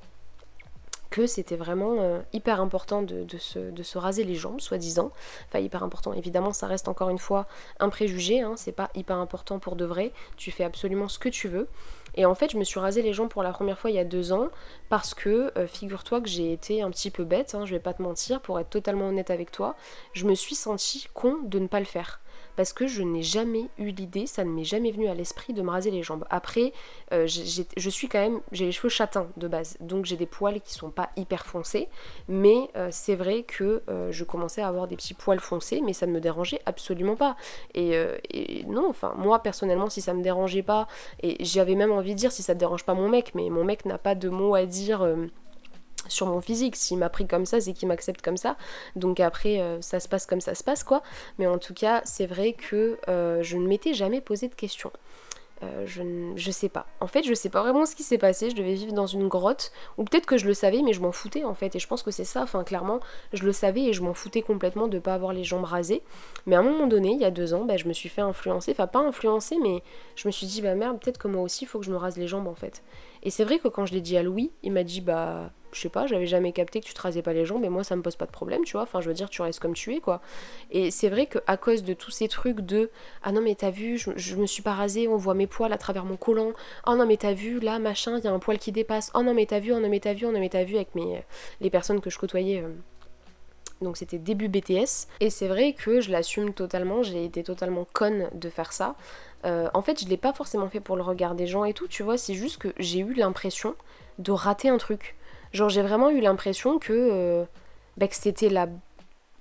que 1.11 1.27
c'était 1.27 1.57
vraiment 1.57 2.23
hyper 2.33 2.61
important 2.61 3.03
de, 3.03 3.27
se, 3.39 3.59
de, 3.59 3.83
se, 3.83 3.99
raser 3.99 4.25
les 4.25 4.35
jambes, 4.35 4.61
soi-disant. 4.61 5.13
Enfin, 5.49 5.61
hyper 5.61 5.83
important. 5.83 6.13
Évidemment, 6.13 6.53
ça 6.53 6.67
reste 6.67 6.89
encore 6.89 7.11
une 7.11 7.19
fois 7.19 7.47
un 7.79 7.89
préjugé, 7.89 8.41
hein, 8.41 8.55
c'est 8.57 8.73
pas 8.73 8.91
hyper 8.95 9.17
important 9.17 9.59
pour 9.59 9.77
de 9.77 9.85
vrai. 9.85 10.13
Tu 10.37 10.51
fais 10.51 10.65
absolument 10.65 11.09
ce 11.09 11.19
que 11.19 11.29
tu 11.29 11.49
veux. 11.49 11.69
Et 12.17 12.27
en 12.27 12.35
fait, 12.35 12.51
je 12.51 12.59
me 12.59 12.65
suis 12.65 12.81
rasé 12.81 13.03
les 13.03 13.13
jambes 13.13 13.29
pour 13.29 13.43
la 13.43 13.51
première 13.51 13.79
fois 13.79 13.91
il 13.91 13.97
y 13.97 13.99
a 13.99 14.05
deux 14.05 14.33
ans 14.33 14.49
parce 14.89 15.15
que, 15.15 15.53
euh, 15.59 15.67
figure-toi 15.67 16.21
que 16.21 16.29
j'ai 16.29 16.53
été 16.53 16.83
un 16.83 16.91
petit 16.91 17.11
peu 17.11 17.25
bête, 17.25 17.55
hein, 17.55 17.67
je 17.67 17.73
vais 17.73 17.81
pas 17.81 17.93
te 17.93 18.03
mentir, 18.03 18.41
pour 18.41 18.59
être 18.61 18.71
totalement 18.71 19.09
honnête 19.09 19.31
avec 19.31 19.51
toi, 19.51 19.75
je 20.13 20.25
me 20.25 20.35
suis 20.35 20.55
sentie 20.55 21.09
con 21.13 21.39
de 21.45 21.59
ne 21.59 21.67
pas 21.67 21.81
le 21.81 21.87
faire 21.87 22.21
parce 22.57 22.73
que 22.73 22.87
je 22.87 23.03
n'ai 23.03 23.23
jamais 23.23 23.69
eu 23.79 23.91
l'idée, 23.91 24.27
ça 24.27 24.45
ne 24.45 24.51
m'est 24.51 24.65
jamais 24.65 24.91
venu 24.91 25.09
à 25.09 25.15
l'esprit 25.15 25.53
de 25.53 25.63
me 25.63 25.71
raser 25.71 25.91
les 25.91 26.03
jambes. 26.03 26.25
Après, 26.31 26.73
euh, 27.13 27.27
je 27.27 27.91
suis 27.91 28.09
quand 28.09 28.21
même, 28.21 28.41
j'ai 28.53 28.67
les 28.67 28.73
cheveux 28.73 28.89
châtains 28.89 29.29
de 29.37 29.49
base, 29.49 29.77
donc 29.81 30.05
j'ai 30.05 30.17
des 30.17 30.27
poils 30.27 30.61
qui 30.61 30.75
sont 30.75 30.91
pas 30.91 31.11
hyper 31.17 31.47
foncés, 31.47 31.89
mais 32.29 32.69
euh, 32.77 32.89
c'est 32.91 33.15
vrai 33.15 33.43
que 33.43 33.83
euh, 33.89 34.11
je 34.13 34.25
commençais 34.25 34.63
à 34.63 34.69
avoir 34.69 34.89
des 34.89 34.97
petits 34.97 35.15
poils 35.15 35.41
foncés, 35.41 35.81
mais 35.85 35.93
ça 35.93 36.07
ne 36.07 36.13
me 36.13 36.21
dérangeait 36.21 36.61
absolument 36.67 37.17
pas. 37.17 37.37
Et, 37.75 37.95
non, 38.67 38.89
enfin, 38.89 39.15
moi 39.17 39.43
personnellement, 39.43 39.91
si 39.91 40.01
ça 40.01 40.15
me 40.15 40.23
dérangeait 40.23 40.63
pas, 40.63 40.87
et 41.23 41.45
j'avais 41.45 41.75
même 41.75 41.93
envie 41.93 42.15
de 42.15 42.19
dire 42.19 42.33
si 42.33 42.43
ça 42.43 42.55
ne 42.55 42.59
dérange 42.59 42.85
pas 42.85 42.95
mon 42.95 43.09
mec, 43.09 43.33
mais 43.35 43.51
mon 43.51 43.65
mec 43.65 43.85
n'a 43.85 43.99
pas 43.99 44.15
de 44.15 44.29
mots 44.29 44.55
à 44.55 44.67
dire 44.67 45.07
sur 46.09 46.27
mon 46.27 46.41
physique. 46.41 46.77
S'il 46.77 46.99
m'a 46.99 47.09
pris 47.09 47.27
comme 47.27 47.47
ça, 47.47 47.61
c'est 47.61 47.73
qu'il 47.73 47.89
m'accepte 47.89 48.23
comme 48.23 48.37
ça. 48.37 48.57
Donc 48.97 49.21
après, 49.21 49.61
euh, 49.61 49.81
ça 49.81 50.01
se 50.01 50.09
passe 50.09 50.27
comme 50.27 50.41
ça 50.41 50.55
se 50.55 50.65
passe, 50.65 50.85
quoi. 50.85 51.03
Mais 51.39 51.47
en 51.47 51.59
tout 51.59 51.75
cas, 51.75 52.03
c'est 52.05 52.27
vrai 52.27 52.53
que 52.53 52.99
euh, 53.09 53.43
je 53.43 53.57
ne 53.57 53.67
m'étais 53.67 53.95
jamais 53.95 54.21
posé 54.21 54.49
de 54.49 54.55
questions. 54.55 54.93
Euh, 55.63 55.87
je, 55.87 56.03
je 56.37 56.51
sais 56.51 56.69
pas. 56.69 56.87
En 57.01 57.07
fait, 57.07 57.23
je 57.23 57.33
sais 57.33 57.49
pas 57.49 57.63
vraiment 57.63 57.87
ce 57.87 57.95
qui 57.95 58.03
s'est 58.03 58.19
passé. 58.19 58.51
Je 58.51 58.57
devais 58.57 58.75
vivre 58.75 58.93
dans 58.93 59.07
une 59.07 59.29
grotte. 59.29 59.73
Ou 59.99 60.05
peut-être 60.05 60.27
que 60.27 60.37
je 60.37 60.47
le 60.47 60.55
savais, 60.55 60.83
mais 60.83 60.93
je 60.93 61.01
m'en 61.01 61.13
foutais 61.13 61.45
en 61.45 61.55
fait. 61.55 61.77
Et 61.77 61.79
je 61.79 61.87
pense 61.87 62.03
que 62.03 62.11
c'est 62.11 62.25
ça. 62.25 62.43
Enfin, 62.43 62.65
clairement, 62.65 63.01
je 63.33 63.45
le 63.45 63.53
savais 63.53 63.83
et 63.83 63.93
je 63.93 64.03
m'en 64.03 64.15
foutais 64.15 64.43
complètement 64.43 64.89
de 64.89 64.99
pas 64.99 65.15
avoir 65.15 65.33
les 65.33 65.45
jambes 65.45 65.65
rasées. 65.65 66.03
Mais 66.47 66.57
à 66.57 66.61
un 66.61 66.63
moment 66.63 66.87
donné, 66.87 67.13
il 67.13 67.21
y 67.21 67.25
a 67.25 67.31
deux 67.31 67.55
ans, 67.55 67.65
bah, 67.65 67.77
je 67.77 67.87
me 67.87 67.93
suis 67.93 68.09
fait 68.09 68.21
influencer. 68.21 68.73
Enfin, 68.73 68.87
pas 68.87 69.01
influencer, 69.01 69.57
mais 69.63 69.83
je 70.17 70.29
me 70.29 70.33
suis 70.33 70.47
dit, 70.47 70.61
bah 70.61 70.75
merde, 70.75 70.99
peut-être 71.01 71.19
que 71.19 71.29
moi 71.29 71.43
aussi, 71.43 71.65
il 71.65 71.67
faut 71.69 71.79
que 71.79 71.87
je 71.87 71.91
me 71.91 71.97
rase 71.97 72.17
les 72.17 72.27
jambes 72.27 72.49
en 72.49 72.55
fait. 72.55 72.83
Et 73.25 73.31
c'est 73.31 73.45
vrai 73.45 73.59
que 73.59 73.69
quand 73.69 73.87
je 73.87 73.95
l'ai 73.95 74.01
dit 74.01 74.17
à 74.17 74.23
Louis, 74.23 74.53
il 74.63 74.73
m'a 74.73 74.85
dit, 74.85 75.01
bah 75.01 75.51
je 75.75 75.81
sais 75.81 75.89
pas, 75.89 76.07
j'avais 76.07 76.27
jamais 76.27 76.53
capté 76.53 76.81
que 76.81 76.87
tu 76.87 76.95
te 76.95 77.01
rasais 77.01 77.23
pas 77.23 77.33
les 77.33 77.45
jambes, 77.45 77.61
mais 77.61 77.69
moi 77.69 77.85
ça 77.85 77.97
me 77.97 78.03
pose 78.03 78.17
pas 78.17 78.27
de 78.27 78.31
problème, 78.31 78.65
tu 78.65 78.73
vois. 78.73 78.83
Enfin, 78.83 79.01
je 79.01 79.09
veux 79.09 79.15
dire, 79.15 79.29
tu 79.29 79.43
restes 79.43 79.61
comme 79.61 79.75
tu 79.75 79.95
es, 79.95 80.01
quoi. 80.01 80.21
Et 80.71 80.91
c'est 80.91 81.09
vrai 81.09 81.27
qu'à 81.27 81.57
cause 81.57 81.83
de 81.83 81.95
tous 81.95 82.11
ces 82.11 82.29
trucs 82.29 82.61
de 82.61 82.91
Ah 83.23 83.33
non, 83.33 83.41
mais 83.41 83.55
t'as 83.55 83.71
vu, 83.71 83.99
je, 83.99 84.37
me 84.37 84.47
suis 84.47 84.63
pas 84.63 84.73
rasée, 84.73 85.09
on 85.09 85.17
voit 85.17 85.35
mes 85.35 85.47
poils 85.47 85.73
à 85.73 85.79
travers 85.79 86.05
mon 86.05 86.17
collant. 86.17 86.53
Oh 86.87 86.95
non, 86.97 87.07
mais 87.07 87.17
t'as 87.17 87.33
vu, 87.33 87.61
là, 87.61 87.79
machin, 87.79 88.19
il 88.19 88.25
y 88.25 88.29
a 88.29 88.33
un 88.33 88.39
poil 88.39 88.59
qui 88.59 88.73
dépasse. 88.73 89.11
Oh 89.15 89.23
non, 89.23 89.35
mais 89.35 89.47
t'as 89.47 89.59
vu, 89.59 89.73
oh 89.73 89.81
non, 89.81 89.89
mais 89.89 90.01
t'as 90.01 90.15
vu, 90.15 90.27
oh 90.27 90.33
non, 90.33 90.41
mais 90.41 90.49
t'as 90.49 90.65
vu, 90.65 90.77
avec 90.77 90.95
mes, 90.95 91.23
les 91.61 91.71
personnes 91.71 92.01
que 92.01 92.11
je 92.11 92.19
côtoyais. 92.19 92.61
Euh, 92.63 92.69
donc 93.85 93.97
c'était 93.97 94.19
début 94.19 94.49
BTS. 94.49 95.07
Et 95.21 95.31
c'est 95.31 95.49
vrai 95.49 95.73
que 95.73 96.01
je 96.01 96.11
l'assume 96.11 96.53
totalement, 96.53 97.03
j'ai 97.03 97.25
été 97.25 97.43
totalement 97.43 97.87
conne 97.93 98.29
de 98.35 98.49
faire 98.49 98.73
ça. 98.73 98.97
Euh, 99.45 99.69
en 99.75 99.83
fait, 99.83 100.03
je 100.03 100.09
l'ai 100.09 100.17
pas 100.17 100.33
forcément 100.33 100.69
fait 100.69 100.81
pour 100.81 100.97
le 100.97 101.03
regard 101.03 101.35
des 101.35 101.47
gens 101.47 101.65
et 101.65 101.75
tout, 101.75 101.87
tu 101.87 102.03
vois, 102.03 102.19
c'est 102.19 102.35
juste 102.35 102.59
que 102.59 102.69
j'ai 102.79 103.01
eu 103.01 103.13
l'impression 103.13 103.75
de 104.19 104.33
rater 104.33 104.69
un 104.69 104.79
truc. 104.79 105.17
Genre 105.53 105.69
j'ai 105.69 105.83
vraiment 105.83 106.11
eu 106.11 106.21
l'impression 106.21 106.79
que, 106.79 106.93
euh, 106.93 107.45
bah, 107.97 108.09
que 108.09 108.17
c'était 108.17 108.49
la, 108.49 108.67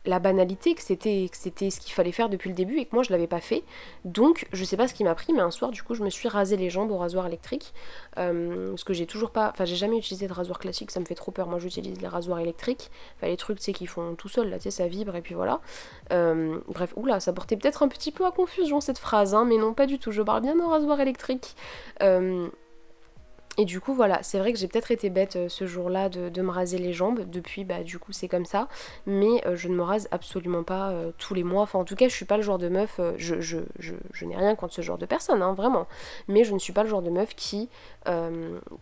la, 0.06 0.20
banalité, 0.20 0.76
que 0.76 0.82
c'était 0.82 1.30
ce 1.30 1.80
qu'il 1.80 1.94
fallait 1.94 2.12
faire 2.12 2.30
depuis 2.30 2.50
le 2.50 2.56
début 2.56 2.78
et 2.78 2.86
que 2.86 2.94
moi 2.96 3.04
je 3.04 3.12
l'avais 3.12 3.28
pas 3.28 3.40
fait. 3.40 3.64
Donc 4.06 4.48
je 4.52 4.64
sais 4.64 4.78
pas 4.78 4.88
ce 4.88 4.94
qui 4.94 5.04
m'a 5.04 5.16
pris, 5.16 5.34
mais 5.34 5.42
un 5.42 5.52
soir 5.52 5.72
du 5.72 5.84
coup 5.84 5.94
je 5.96 6.04
me 6.04 6.10
suis 6.10 6.30
rasé 6.30 6.58
les 6.58 6.70
jambes 6.70 6.92
au 6.92 6.98
rasoir 6.98 7.26
électrique. 7.28 7.74
Euh, 8.18 8.70
parce 8.72 8.84
que 8.84 8.94
j'ai 8.94 9.06
toujours 9.06 9.32
pas. 9.32 9.50
Enfin 9.50 9.66
j'ai 9.66 9.76
jamais 9.76 9.98
utilisé 9.98 10.28
de 10.28 10.34
rasoir 10.34 10.60
classique, 10.60 10.92
ça 10.92 11.00
me 11.00 11.06
fait 11.06 11.16
trop 11.16 11.32
peur. 11.32 11.48
Moi 11.48 11.60
j'utilise 11.60 12.02
les 12.02 12.08
rasoirs 12.08 12.40
électriques. 12.40 12.92
Enfin 13.18 13.28
les 13.28 13.38
trucs 13.38 13.60
tu 13.60 13.66
sais 13.66 13.74
qui 13.74 13.88
font 13.88 14.16
tout 14.16 14.30
seul 14.30 14.50
là, 14.50 14.58
tu 14.58 14.64
sais, 14.64 14.72
ça 14.72 14.88
vibre 14.88 15.16
et 15.16 15.22
puis 15.22 15.36
voilà. 15.36 15.62
Euh, 16.12 16.60
bref, 16.68 16.94
oula, 16.96 17.20
ça 17.20 17.34
portait 17.34 17.58
peut-être 17.58 17.84
un 17.84 17.88
petit 17.88 18.12
peu 18.12 18.26
à 18.26 18.32
confusion 18.32 18.82
cette 18.82 19.00
phrase, 19.00 19.36
hein, 19.36 19.46
mais 19.46 19.58
non 19.58 19.74
pas 19.74 19.86
du 19.86 20.00
tout. 20.00 20.12
Je 20.12 20.22
parle 20.22 20.42
bien 20.42 20.56
d'un 20.56 20.68
rasoir 20.68 21.00
électrique. 21.00 21.56
Et 23.58 23.66
du 23.66 23.80
coup 23.80 23.94
voilà, 23.94 24.24
c'est 24.24 24.40
vrai 24.40 24.52
que 24.52 24.58
j'ai 24.58 24.68
peut-être 24.68 24.90
été 24.90 25.12
bête 25.12 25.36
euh, 25.36 25.48
ce 25.48 25.68
jour-là 25.68 26.10
de, 26.10 26.42
me 26.42 26.50
raser 26.50 26.80
les 26.80 26.92
jambes. 26.92 27.30
Depuis 27.30 27.64
bah 27.64 27.84
du 27.84 28.00
coup 28.00 28.12
c'est 28.12 28.28
comme 28.28 28.46
ça. 28.46 28.68
Mais 29.06 29.46
euh, 29.46 29.56
je 29.56 29.68
ne 29.68 29.76
me 29.76 29.84
rase 29.84 30.08
absolument 30.12 30.64
pas 30.64 30.90
euh, 30.90 31.12
tous 31.20 31.36
les 31.36 31.44
mois. 31.44 31.62
Enfin 31.62 31.78
en 31.78 31.86
tout 31.86 31.96
cas 31.96 32.08
je 32.08 32.16
suis 32.16 32.26
pas 32.26 32.38
le 32.38 32.44
genre 32.44 32.58
de 32.58 32.68
meuf, 32.68 33.00
je, 33.18 33.40
je, 33.42 34.26
n'ai 34.26 34.36
rien 34.36 34.56
contre 34.56 34.74
ce 34.74 34.82
genre 34.82 34.98
de 34.98 35.06
personne, 35.06 35.42
hein, 35.44 35.54
vraiment. 35.54 35.88
Mais 36.28 36.44
je 36.44 36.54
ne 36.54 36.60
suis 36.60 36.74
pas 36.74 36.84
le 36.84 36.90
genre 36.90 37.04
de 37.04 37.12
meuf 37.12 37.36
qui, 37.36 37.70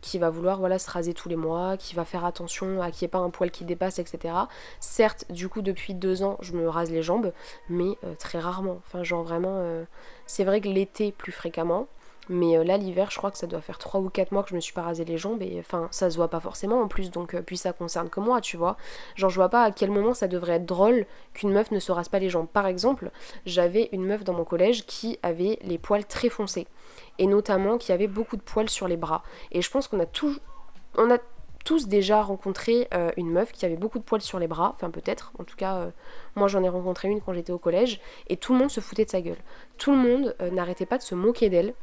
qui 0.01 0.19
va 0.19 0.29
vouloir 0.29 0.59
voilà, 0.59 0.79
se 0.79 0.89
raser 0.89 1.13
tous 1.13 1.27
les 1.27 1.35
mois, 1.35 1.75
qui 1.77 1.95
va 1.95 2.05
faire 2.05 2.23
attention 2.23 2.81
à 2.81 2.91
qu'il 2.91 3.05
n'y 3.05 3.09
ait 3.09 3.11
pas 3.11 3.19
un 3.19 3.29
poil 3.29 3.51
qui 3.51 3.65
dépasse, 3.65 3.99
etc. 3.99 4.33
Certes, 4.79 5.25
du 5.29 5.49
coup 5.49 5.61
depuis 5.61 5.93
deux 5.93 6.23
ans 6.23 6.37
je 6.41 6.53
me 6.53 6.69
rase 6.69 6.91
les 6.91 7.01
jambes, 7.01 7.33
mais 7.69 7.97
très 8.19 8.39
rarement. 8.39 8.79
Enfin 8.85 9.03
genre 9.03 9.23
vraiment, 9.23 9.61
c'est 10.25 10.43
vrai 10.43 10.61
que 10.61 10.69
l'été 10.69 11.11
plus 11.11 11.31
fréquemment. 11.31 11.87
Mais 12.29 12.57
euh, 12.57 12.63
là, 12.63 12.77
l'hiver, 12.77 13.09
je 13.11 13.17
crois 13.17 13.31
que 13.31 13.37
ça 13.37 13.47
doit 13.47 13.61
faire 13.61 13.77
3 13.77 13.99
ou 13.99 14.09
4 14.09 14.31
mois 14.31 14.43
que 14.43 14.49
je 14.49 14.55
me 14.55 14.59
suis 14.59 14.73
pas 14.73 14.83
rasé 14.83 15.05
les 15.05 15.17
jambes. 15.17 15.41
Et 15.41 15.59
enfin, 15.59 15.87
ça 15.91 16.09
se 16.09 16.17
voit 16.17 16.29
pas 16.29 16.39
forcément 16.39 16.81
en 16.81 16.87
plus. 16.87 17.11
Donc, 17.11 17.33
euh, 17.33 17.41
puis 17.41 17.57
ça 17.57 17.73
concerne 17.73 18.09
que 18.09 18.19
moi, 18.19 18.41
tu 18.41 18.57
vois. 18.57 18.77
Genre, 19.15 19.29
je 19.29 19.35
vois 19.35 19.49
pas 19.49 19.63
à 19.63 19.71
quel 19.71 19.91
moment 19.91 20.13
ça 20.13 20.27
devrait 20.27 20.53
être 20.53 20.65
drôle 20.65 21.05
qu'une 21.33 21.51
meuf 21.51 21.71
ne 21.71 21.79
se 21.79 21.91
rase 21.91 22.09
pas 22.09 22.19
les 22.19 22.29
jambes. 22.29 22.47
Par 22.47 22.67
exemple, 22.67 23.11
j'avais 23.45 23.89
une 23.91 24.05
meuf 24.05 24.23
dans 24.23 24.33
mon 24.33 24.45
collège 24.45 24.85
qui 24.85 25.17
avait 25.23 25.57
les 25.63 25.77
poils 25.77 26.05
très 26.05 26.29
foncés. 26.29 26.67
Et 27.17 27.27
notamment 27.27 27.77
qui 27.77 27.91
avait 27.91 28.07
beaucoup 28.07 28.37
de 28.37 28.41
poils 28.41 28.69
sur 28.69 28.87
les 28.87 28.97
bras. 28.97 29.23
Et 29.51 29.61
je 29.61 29.69
pense 29.69 29.87
qu'on 29.87 29.99
a 29.99 30.05
tous. 30.05 30.39
Déjà 31.87 32.21
rencontré 32.21 32.87
euh, 32.93 33.11
une 33.17 33.29
meuf 33.29 33.51
qui 33.51 33.65
avait 33.65 33.77
beaucoup 33.77 33.97
de 33.97 34.03
poils 34.03 34.21
sur 34.21 34.39
les 34.39 34.47
bras, 34.47 34.71
enfin 34.75 34.89
peut-être, 34.89 35.31
en 35.39 35.43
tout 35.45 35.55
cas 35.55 35.91
moi 36.35 36.47
j'en 36.47 36.63
ai 36.63 36.69
rencontré 36.69 37.07
une 37.07 37.21
quand 37.21 37.33
j'étais 37.33 37.53
au 37.53 37.59
collège, 37.59 38.01
et 38.27 38.35
tout 38.35 38.51
le 38.51 38.59
monde 38.59 38.71
se 38.71 38.81
foutait 38.81 39.05
de 39.05 39.09
sa 39.09 39.21
gueule. 39.21 39.37
Tout 39.77 39.91
le 39.91 39.97
monde 39.97 40.35
n'arrêtait 40.51 40.85
pas 40.85 40.97
de 40.97 41.03
se 41.03 41.15
moquer 41.15 41.49
d'elle, 41.49 41.73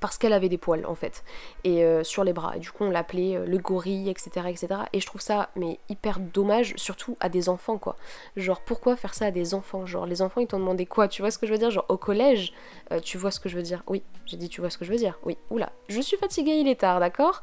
parce 0.00 0.18
qu'elle 0.18 0.32
avait 0.32 0.48
des 0.48 0.58
poils 0.58 0.84
en 0.86 0.94
fait 0.94 1.24
et 1.64 1.84
euh, 1.84 2.02
sur 2.02 2.24
les 2.24 2.32
bras. 2.32 2.56
Et 2.56 2.58
du 2.58 2.70
coup 2.70 2.84
on 2.84 2.90
l'appelait 2.90 3.36
euh, 3.36 3.46
le 3.46 3.58
gorille 3.58 4.08
etc 4.08 4.46
etc 4.48 4.82
et 4.92 5.00
je 5.00 5.06
trouve 5.06 5.20
ça 5.20 5.50
mais 5.56 5.78
hyper 5.88 6.18
dommage 6.18 6.74
surtout 6.76 7.16
à 7.20 7.28
des 7.28 7.48
enfants 7.48 7.78
quoi. 7.78 7.96
Genre 8.36 8.60
pourquoi 8.62 8.96
faire 8.96 9.14
ça 9.14 9.26
à 9.26 9.30
des 9.30 9.54
enfants? 9.54 9.86
Genre 9.86 10.06
les 10.06 10.22
enfants 10.22 10.40
ils 10.40 10.46
t'ont 10.46 10.58
demandé 10.58 10.86
quoi? 10.86 11.06
Tu 11.06 11.22
vois 11.22 11.30
ce 11.30 11.38
que 11.38 11.46
je 11.46 11.52
veux 11.52 11.58
dire? 11.58 11.70
Genre 11.70 11.84
au 11.88 11.96
collège 11.96 12.52
euh, 12.92 13.00
tu 13.00 13.18
vois 13.18 13.30
ce 13.30 13.40
que 13.40 13.48
je 13.48 13.56
veux 13.56 13.62
dire? 13.62 13.82
Oui 13.86 14.02
j'ai 14.26 14.36
dit 14.36 14.48
tu 14.48 14.60
vois 14.60 14.70
ce 14.70 14.78
que 14.78 14.84
je 14.84 14.90
veux 14.90 14.98
dire? 14.98 15.18
Oui. 15.24 15.36
Oula 15.50 15.70
je 15.88 16.00
suis 16.00 16.16
fatiguée 16.16 16.56
il 16.56 16.68
est 16.68 16.80
tard 16.80 17.00
d'accord? 17.00 17.42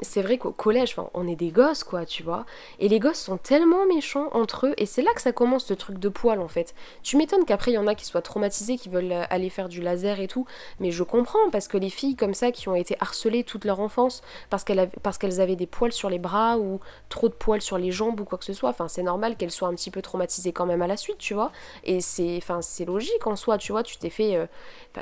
C'est 0.00 0.22
vrai 0.22 0.38
qu'au 0.38 0.52
collège 0.52 0.96
on 1.14 1.28
est 1.28 1.36
des 1.36 1.50
gosses 1.50 1.84
quoi 1.84 2.04
tu 2.04 2.22
vois? 2.22 2.44
Et 2.80 2.88
les 2.88 2.98
gosses 2.98 3.20
sont 3.20 3.36
tellement 3.36 3.86
méchants 3.86 4.28
entre 4.32 4.66
eux 4.66 4.74
et 4.78 4.86
c'est 4.86 5.02
là 5.02 5.12
que 5.14 5.22
ça 5.22 5.32
commence 5.32 5.64
ce 5.66 5.74
truc 5.74 5.98
de 5.98 6.08
poils 6.08 6.40
en 6.40 6.48
fait. 6.48 6.74
Tu 7.02 7.16
m'étonnes 7.16 7.44
qu'après 7.44 7.70
il 7.70 7.74
y 7.74 7.78
en 7.78 7.86
a 7.86 7.94
qui 7.94 8.04
soient 8.04 8.22
traumatisés 8.22 8.76
qui 8.76 8.88
veulent 8.88 9.12
aller 9.30 9.50
faire 9.50 9.68
du 9.68 9.80
laser 9.80 10.18
et 10.20 10.28
tout 10.28 10.46
mais 10.80 10.90
je 10.90 11.02
comprends, 11.02 11.50
parce 11.52 11.68
que 11.68 11.76
les 11.76 11.90
filles 11.90 12.16
comme 12.16 12.34
ça 12.34 12.50
qui 12.50 12.68
ont 12.68 12.74
été 12.74 12.96
harcelées 12.98 13.44
toute 13.44 13.64
leur 13.64 13.78
enfance 13.78 14.22
parce 14.50 14.64
qu'elles 14.64 15.40
avaient, 15.40 15.56
des 15.56 15.66
poils 15.66 15.92
sur 15.92 16.10
les 16.10 16.18
bras 16.18 16.58
ou 16.58 16.80
trop 17.08 17.28
de 17.28 17.34
poils 17.34 17.60
sur 17.60 17.78
les 17.78 17.92
jambes 17.92 18.18
ou 18.18 18.24
quoi 18.24 18.38
que 18.38 18.44
ce 18.44 18.52
soit, 18.52 18.70
enfin 18.70 18.88
c'est 18.88 19.02
normal 19.02 19.36
qu'elles 19.36 19.50
soient 19.52 19.68
un 19.68 19.74
petit 19.74 19.90
peu 19.90 20.02
traumatisées 20.02 20.52
quand 20.52 20.66
même 20.66 20.82
à 20.82 20.88
la 20.88 20.96
suite, 20.96 21.18
tu 21.18 21.34
vois. 21.34 21.52
Et 21.84 22.00
c'est, 22.00 22.36
enfin, 22.38 22.60
c'est 22.62 22.84
logique 22.84 23.26
en 23.26 23.36
soi, 23.36 23.58
tu 23.58 23.70
vois, 23.70 23.84
tu 23.84 23.96
t'es 23.98 24.10
fait... 24.10 24.34
Euh, 24.36 24.46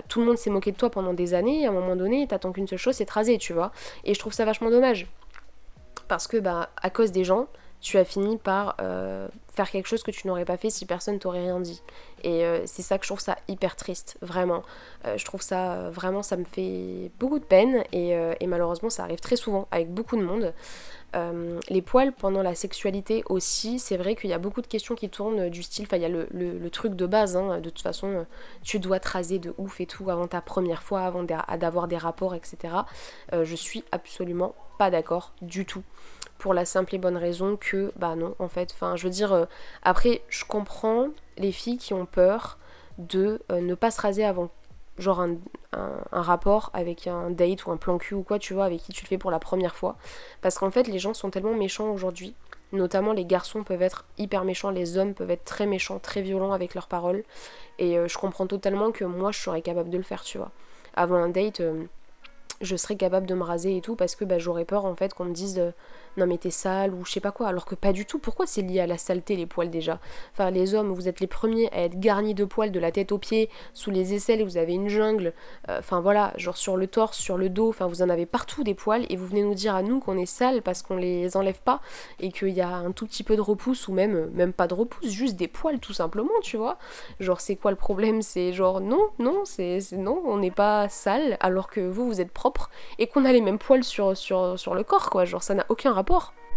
tout 0.08 0.20
le 0.20 0.26
monde 0.26 0.36
s'est 0.36 0.50
moqué 0.50 0.72
de 0.72 0.76
toi 0.76 0.90
pendant 0.90 1.14
des 1.14 1.34
années, 1.34 1.66
à 1.66 1.70
un 1.70 1.72
moment 1.72 1.96
donné, 1.96 2.26
t'attends 2.26 2.52
qu'une 2.52 2.66
seule 2.66 2.78
chose, 2.78 2.96
c'est 2.96 3.08
raser, 3.08 3.38
tu 3.38 3.52
vois. 3.52 3.72
Et 4.04 4.14
je 4.14 4.18
trouve 4.18 4.32
ça 4.32 4.44
vachement 4.44 4.70
dommage. 4.70 5.06
Parce 6.08 6.26
que, 6.26 6.36
bah, 6.36 6.70
à 6.80 6.90
cause 6.90 7.12
des 7.12 7.24
gens, 7.24 7.46
tu 7.80 7.96
as 7.96 8.04
fini 8.04 8.36
par 8.36 8.76
euh, 8.80 9.28
faire 9.48 9.70
quelque 9.70 9.86
chose 9.86 10.02
que 10.02 10.10
tu 10.10 10.26
n'aurais 10.26 10.44
pas 10.44 10.56
fait 10.56 10.70
si 10.70 10.86
personne 10.86 11.18
t'aurait 11.18 11.40
rien 11.40 11.60
dit. 11.60 11.82
Et 12.24 12.44
euh, 12.44 12.62
c'est 12.66 12.82
ça 12.82 12.98
que 12.98 13.04
je 13.04 13.08
trouve 13.08 13.20
ça 13.20 13.36
hyper 13.48 13.76
triste, 13.76 14.16
vraiment. 14.20 14.62
Euh, 15.06 15.16
je 15.16 15.24
trouve 15.24 15.42
ça, 15.42 15.90
vraiment, 15.90 16.22
ça 16.22 16.36
me 16.36 16.44
fait 16.44 17.10
beaucoup 17.18 17.38
de 17.38 17.44
peine 17.44 17.84
et, 17.92 18.16
malheureusement 18.46 18.90
ça 18.90 19.04
arrive 19.04 19.20
très 19.20 19.36
souvent 19.36 19.68
avec 19.70 19.92
beaucoup 19.92 20.16
de 20.16 20.22
monde. 20.22 20.52
les 21.68 21.82
poils 21.82 22.12
pendant 22.12 22.42
la 22.42 22.54
sexualité 22.54 23.22
aussi, 23.28 23.78
c'est 23.78 23.96
vrai 23.96 24.16
qu'il 24.16 24.30
y 24.30 24.32
a 24.32 24.38
beaucoup 24.38 24.60
de 24.60 24.66
questions 24.66 24.94
qui 24.96 25.08
tournent 25.08 25.48
du 25.48 25.62
style, 25.62 25.84
enfin 25.86 25.96
il 25.96 26.02
y 26.02 26.06
a 26.06 26.08
le, 26.08 26.70
truc 26.70 26.94
de 26.94 27.06
base, 27.06 27.36
hein, 27.36 27.60
de 27.60 27.70
toute 27.70 27.82
façon 27.82 28.26
tu 28.62 28.80
dois 28.80 28.98
te 28.98 29.38
de 29.38 29.54
ouf 29.58 29.80
et 29.80 29.86
tout 29.86 30.10
avant 30.10 30.26
ta 30.26 30.40
première 30.40 30.82
fois, 30.82 31.02
avant 31.02 31.22
d'avoir 31.22 31.86
des 31.86 31.96
rapports, 31.96 32.34
etc. 32.34 32.74
je 33.32 33.54
suis 33.54 33.84
absolument 33.92 34.54
d'accord 34.88 35.34
du 35.42 35.66
tout 35.66 35.82
pour 36.40 36.54
la 36.54 36.64
simple 36.64 36.94
et 36.94 36.98
bonne 36.98 37.18
raison 37.18 37.56
que, 37.56 37.92
bah 37.96 38.16
non, 38.16 38.34
en 38.38 38.48
fait, 38.48 38.72
enfin, 38.72 38.96
je 38.96 39.04
veux 39.04 39.10
dire, 39.10 39.32
euh, 39.32 39.44
après, 39.82 40.22
je 40.28 40.44
comprends 40.44 41.08
les 41.36 41.52
filles 41.52 41.76
qui 41.76 41.94
ont 41.94 42.06
peur 42.06 42.58
de 42.98 43.42
euh, 43.52 43.60
ne 43.60 43.74
pas 43.74 43.90
se 43.90 44.00
raser 44.00 44.24
avant, 44.24 44.50
genre 44.98 45.20
un, 45.20 45.36
rapport 46.10 46.70
avec 46.74 47.06
un 47.06 47.30
date 47.30 47.66
ou 47.66 47.70
un 47.70 47.76
plan 47.76 47.98
cul 47.98 48.14
ou 48.14 48.22
quoi, 48.22 48.38
tu 48.38 48.54
vois, 48.54 48.64
avec 48.64 48.80
qui 48.80 48.92
tu 48.92 49.04
le 49.04 49.08
fais 49.08 49.18
pour 49.18 49.30
la 49.30 49.38
première 49.38 49.76
fois. 49.76 49.96
Parce 50.40 50.58
qu'en 50.58 50.70
fait, 50.70 50.88
les 50.88 50.98
gens 50.98 51.14
sont 51.14 51.30
tellement 51.30 51.54
méchants 51.54 51.90
aujourd'hui. 51.90 52.34
Notamment, 52.72 53.12
les 53.12 53.24
garçons 53.24 53.62
peuvent 53.62 53.82
être 53.82 54.04
hyper 54.16 54.44
méchants, 54.44 54.70
les 54.70 54.96
hommes 54.96 55.14
peuvent 55.14 55.30
être 55.30 55.44
très 55.44 55.66
méchants, 55.66 55.98
très 55.98 56.22
violents 56.22 56.52
avec 56.52 56.74
leurs 56.74 56.86
paroles. 56.86 57.22
Et 57.78 57.98
euh, 57.98 58.08
je 58.08 58.16
comprends 58.16 58.46
totalement 58.46 58.92
que 58.92 59.04
moi, 59.04 59.30
je 59.32 59.40
serais 59.40 59.62
capable 59.62 59.90
de 59.90 59.98
le 59.98 60.04
faire, 60.04 60.22
tu 60.22 60.38
vois. 60.38 60.50
Avant 60.94 61.16
un 61.16 61.28
date, 61.28 61.62
je 62.60 62.76
serais 62.76 62.96
capable 62.96 63.26
de 63.26 63.34
me 63.34 63.42
raser 63.42 63.76
et 63.76 63.80
tout 63.80 63.96
parce 63.96 64.16
que 64.16 64.24
bah, 64.24 64.38
j'aurais 64.38 64.64
peur 64.64 64.84
en 64.84 64.94
fait 64.94 65.14
qu'on 65.14 65.24
me 65.24 65.32
dise 65.32 65.60
non 66.16 66.26
mais 66.26 66.38
t'es 66.38 66.50
sale 66.50 66.94
ou 66.94 67.04
je 67.04 67.12
sais 67.12 67.20
pas 67.20 67.32
quoi, 67.32 67.48
alors 67.48 67.64
que 67.64 67.74
pas 67.74 67.92
du 67.92 68.06
tout. 68.06 68.18
Pourquoi 68.18 68.46
c'est 68.46 68.62
lié 68.62 68.80
à 68.80 68.86
la 68.86 68.98
saleté 68.98 69.36
les 69.36 69.46
poils 69.46 69.70
déjà? 69.70 69.98
Enfin 70.32 70.50
les 70.50 70.74
hommes, 70.74 70.92
vous 70.92 71.08
êtes 71.08 71.20
les 71.20 71.26
premiers 71.26 71.70
à 71.72 71.82
être 71.82 71.98
garnis 71.98 72.34
de 72.34 72.44
poils 72.44 72.72
de 72.72 72.80
la 72.80 72.92
tête 72.92 73.12
aux 73.12 73.18
pieds, 73.18 73.48
sous 73.74 73.90
les 73.90 74.14
aisselles, 74.14 74.42
vous 74.42 74.56
avez 74.56 74.74
une 74.74 74.88
jungle, 74.88 75.32
euh, 75.68 75.78
enfin 75.78 76.00
voilà, 76.00 76.32
genre 76.36 76.56
sur 76.56 76.76
le 76.76 76.86
torse, 76.86 77.18
sur 77.18 77.36
le 77.36 77.48
dos, 77.48 77.68
enfin 77.68 77.86
vous 77.86 78.02
en 78.02 78.08
avez 78.08 78.26
partout 78.26 78.64
des 78.64 78.74
poils. 78.74 79.06
Et 79.08 79.16
vous 79.16 79.26
venez 79.26 79.42
nous 79.42 79.54
dire 79.54 79.74
à 79.74 79.82
nous 79.82 80.00
qu'on 80.00 80.18
est 80.18 80.26
sale 80.26 80.62
parce 80.62 80.82
qu'on 80.82 80.96
les 80.96 81.36
enlève 81.36 81.60
pas 81.60 81.80
et 82.18 82.32
qu'il 82.32 82.50
y 82.50 82.60
a 82.60 82.68
un 82.68 82.92
tout 82.92 83.06
petit 83.06 83.22
peu 83.22 83.36
de 83.36 83.40
repousse 83.40 83.88
ou 83.88 83.92
même 83.92 84.30
même 84.30 84.52
pas 84.52 84.66
de 84.66 84.74
repousse, 84.74 85.08
juste 85.10 85.36
des 85.36 85.48
poils 85.48 85.78
tout 85.80 85.92
simplement, 85.92 86.30
tu 86.42 86.56
vois. 86.56 86.78
Genre 87.20 87.40
c'est 87.40 87.56
quoi 87.56 87.70
le 87.70 87.76
problème? 87.76 88.22
C'est 88.22 88.52
genre 88.52 88.80
non, 88.80 89.10
non, 89.18 89.42
c'est 89.44 89.80
non, 89.92 90.22
on 90.24 90.38
n'est 90.38 90.50
pas 90.50 90.88
sale 90.88 91.36
alors 91.40 91.68
que 91.70 91.80
vous 91.80 92.06
vous 92.06 92.20
êtes 92.20 92.30
propre 92.32 92.70
et 92.98 93.06
qu'on 93.06 93.24
a 93.24 93.32
les 93.32 93.40
mêmes 93.40 93.58
poils 93.58 93.84
sur, 93.84 94.16
sur, 94.16 94.58
sur 94.58 94.74
le 94.74 94.84
corps 94.84 95.10
quoi, 95.10 95.24
genre 95.24 95.42
ça 95.42 95.54
n'a 95.54 95.66
aucun 95.68 95.92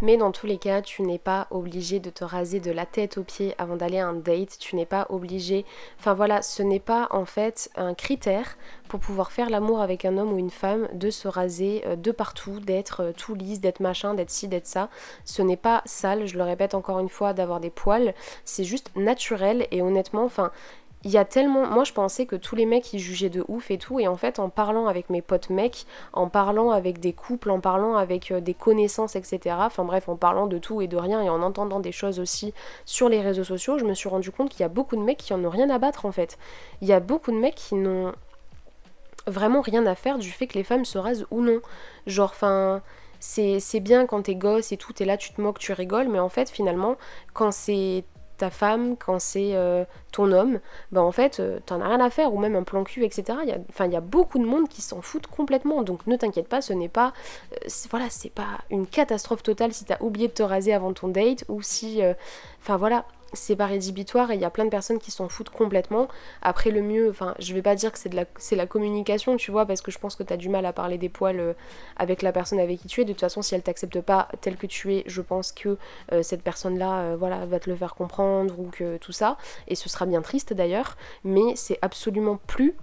mais 0.01 0.17
dans 0.17 0.33
tous 0.33 0.47
les 0.47 0.57
cas, 0.57 0.81
tu 0.81 1.01
n'es 1.01 1.17
pas 1.17 1.47
obligé 1.49 2.01
de 2.01 2.09
te 2.09 2.25
raser 2.25 2.59
de 2.59 2.71
la 2.71 2.85
tête 2.85 3.17
aux 3.17 3.23
pieds 3.23 3.55
avant 3.57 3.77
d'aller 3.77 3.99
à 3.99 4.07
un 4.07 4.13
date. 4.13 4.57
Tu 4.59 4.75
n'es 4.75 4.85
pas 4.85 5.05
obligé. 5.09 5.65
Enfin 5.97 6.13
voilà, 6.13 6.41
ce 6.41 6.61
n'est 6.61 6.81
pas 6.81 7.07
en 7.11 7.23
fait 7.23 7.69
un 7.75 7.93
critère 7.93 8.57
pour 8.89 8.99
pouvoir 8.99 9.31
faire 9.31 9.49
l'amour 9.49 9.79
avec 9.81 10.03
un 10.03 10.17
homme 10.17 10.33
ou 10.33 10.37
une 10.37 10.49
femme 10.49 10.89
de 10.93 11.09
se 11.09 11.29
raser 11.29 11.83
euh, 11.85 11.95
de 11.95 12.11
partout, 12.11 12.59
d'être 12.59 13.01
euh, 13.01 13.11
tout 13.13 13.33
lisse, 13.33 13.61
d'être 13.61 13.79
machin, 13.79 14.13
d'être 14.13 14.29
ci, 14.29 14.49
d'être 14.49 14.67
ça. 14.67 14.89
Ce 15.23 15.41
n'est 15.41 15.57
pas 15.57 15.81
sale, 15.85 16.25
je 16.25 16.37
le 16.37 16.43
répète 16.43 16.75
encore 16.75 16.99
une 16.99 17.09
fois, 17.09 17.33
d'avoir 17.33 17.61
des 17.61 17.69
poils. 17.69 18.13
C'est 18.43 18.65
juste 18.65 18.91
naturel 18.97 19.67
et 19.71 19.81
honnêtement, 19.81 20.25
enfin, 20.25 20.51
il 21.03 21.11
y 21.11 21.17
a 21.17 21.25
tellement. 21.25 21.65
Moi, 21.67 21.83
je 21.83 21.93
pensais 21.93 22.25
que 22.25 22.35
tous 22.35 22.55
les 22.55 22.65
mecs 22.65 22.93
ils 22.93 22.99
jugeaient 22.99 23.29
de 23.29 23.43
ouf 23.47 23.71
et 23.71 23.77
tout. 23.77 23.99
Et 23.99 24.07
en 24.07 24.15
fait, 24.15 24.39
en 24.39 24.49
parlant 24.49 24.87
avec 24.87 25.09
mes 25.09 25.21
potes 25.21 25.49
mecs, 25.49 25.85
en 26.13 26.29
parlant 26.29 26.71
avec 26.71 26.99
des 26.99 27.13
couples, 27.13 27.49
en 27.49 27.59
parlant 27.59 27.95
avec 27.95 28.31
euh, 28.31 28.39
des 28.39 28.53
connaissances, 28.53 29.15
etc. 29.15 29.55
Enfin 29.59 29.83
bref, 29.83 30.07
en 30.07 30.15
parlant 30.15 30.47
de 30.47 30.57
tout 30.57 30.81
et 30.81 30.87
de 30.87 30.97
rien 30.97 31.21
et 31.21 31.29
en 31.29 31.41
entendant 31.41 31.79
des 31.79 31.91
choses 31.91 32.19
aussi 32.19 32.53
sur 32.85 33.09
les 33.09 33.21
réseaux 33.21 33.43
sociaux, 33.43 33.77
je 33.77 33.85
me 33.85 33.93
suis 33.93 34.09
rendu 34.09 34.31
compte 34.31 34.49
qu'il 34.49 34.61
y 34.61 34.65
a 34.65 34.69
beaucoup 34.69 34.95
de 34.95 35.01
mecs 35.01 35.17
qui 35.17 35.33
en 35.33 35.43
ont 35.43 35.49
rien 35.49 35.69
à 35.69 35.77
battre 35.77 36.05
en 36.05 36.11
fait. 36.11 36.37
Il 36.81 36.87
y 36.87 36.93
a 36.93 36.99
beaucoup 36.99 37.31
de 37.31 37.37
mecs 37.37 37.55
qui 37.55 37.75
n'ont 37.75 38.13
vraiment 39.27 39.61
rien 39.61 39.85
à 39.85 39.95
faire 39.95 40.17
du 40.17 40.31
fait 40.31 40.47
que 40.47 40.55
les 40.55 40.63
femmes 40.63 40.85
se 40.85 40.97
rasent 40.97 41.25
ou 41.31 41.41
non. 41.41 41.59
Genre, 42.07 42.31
enfin 42.31 42.81
c'est 43.19 43.79
bien 43.79 44.05
quand 44.05 44.23
t'es 44.23 44.35
gosse 44.35 44.73
et 44.73 44.77
tout, 44.77 44.91
t'es 44.91 45.05
là, 45.05 45.15
tu 45.15 45.31
te 45.31 45.39
moques, 45.39 45.59
tu 45.59 45.71
rigoles, 45.71 46.09
mais 46.09 46.19
en 46.19 46.27
fait, 46.27 46.49
finalement, 46.49 46.97
quand 47.33 47.51
c'est 47.51 48.03
femme, 48.49 48.95
quand 48.97 49.19
c'est 49.19 49.55
euh, 49.55 49.85
ton 50.11 50.31
homme, 50.31 50.59
bah 50.91 51.01
en 51.01 51.11
fait, 51.11 51.39
euh, 51.39 51.59
t'en 51.65 51.81
as 51.81 51.87
rien 51.87 51.99
à 51.99 52.09
faire, 52.09 52.33
ou 52.33 52.39
même 52.39 52.55
un 52.55 52.63
plan 52.63 52.83
cul, 52.83 53.03
etc. 53.03 53.37
Enfin, 53.69 53.85
il 53.85 53.93
y 53.93 53.95
a 53.95 54.01
beaucoup 54.01 54.39
de 54.39 54.45
monde 54.45 54.67
qui 54.67 54.81
s'en 54.81 55.01
foutent 55.01 55.27
complètement, 55.27 55.81
donc 55.83 56.05
ne 56.07 56.15
t'inquiète 56.15 56.47
pas, 56.47 56.61
ce 56.61 56.73
n'est 56.73 56.89
pas, 56.89 57.13
euh, 57.53 57.69
voilà, 57.89 58.05
c'est 58.09 58.31
pas 58.31 58.59
une 58.69 58.87
catastrophe 58.87 59.43
totale 59.43 59.73
si 59.73 59.85
t'as 59.85 59.97
oublié 60.01 60.27
de 60.27 60.33
te 60.33 60.43
raser 60.43 60.73
avant 60.73 60.93
ton 60.93 61.07
date, 61.07 61.45
ou 61.49 61.61
si, 61.61 62.01
enfin 62.61 62.77
voilà, 62.77 63.05
c'est 63.33 63.55
pas 63.55 63.65
rédhibitoire 63.65 64.31
et 64.31 64.35
il 64.35 64.41
y 64.41 64.45
a 64.45 64.49
plein 64.49 64.65
de 64.65 64.69
personnes 64.69 64.99
qui 64.99 65.11
s'en 65.11 65.29
foutent 65.29 65.49
complètement. 65.49 66.07
Après 66.41 66.71
le 66.71 66.81
mieux, 66.81 67.09
enfin 67.09 67.35
je 67.39 67.53
vais 67.53 67.61
pas 67.61 67.75
dire 67.75 67.91
que 67.91 67.99
c'est 67.99 68.13
la, 68.13 68.25
la 68.51 68.67
communication, 68.67 69.37
tu 69.37 69.51
vois, 69.51 69.65
parce 69.65 69.81
que 69.81 69.91
je 69.91 69.99
pense 69.99 70.15
que 70.15 70.23
t'as 70.23 70.37
du 70.37 70.49
mal 70.49 70.65
à 70.65 70.73
parler 70.73 70.97
des 70.97 71.09
poils 71.09 71.39
euh, 71.39 71.53
avec 71.97 72.21
la 72.21 72.31
personne 72.31 72.59
avec 72.59 72.79
qui 72.79 72.87
tu 72.87 73.01
es. 73.01 73.05
De 73.05 73.11
toute 73.11 73.21
façon, 73.21 73.41
si 73.41 73.55
elle 73.55 73.63
t'accepte 73.63 73.99
pas 74.01 74.29
tel 74.41 74.57
que 74.57 74.67
tu 74.67 74.95
es, 74.95 75.03
je 75.07 75.21
pense 75.21 75.51
que 75.51 75.77
euh, 76.11 76.23
cette 76.23 76.43
personne-là, 76.43 77.01
euh, 77.01 77.15
voilà, 77.17 77.45
va 77.45 77.59
te 77.59 77.69
le 77.69 77.75
faire 77.75 77.95
comprendre 77.95 78.59
ou 78.59 78.69
que 78.69 78.97
tout 78.97 79.11
ça. 79.11 79.37
Et 79.67 79.75
ce 79.75 79.89
sera 79.89 80.05
bien 80.05 80.21
triste 80.21 80.53
d'ailleurs, 80.53 80.97
mais 81.23 81.55
c'est 81.55 81.79
absolument 81.81 82.39
plus 82.47 82.75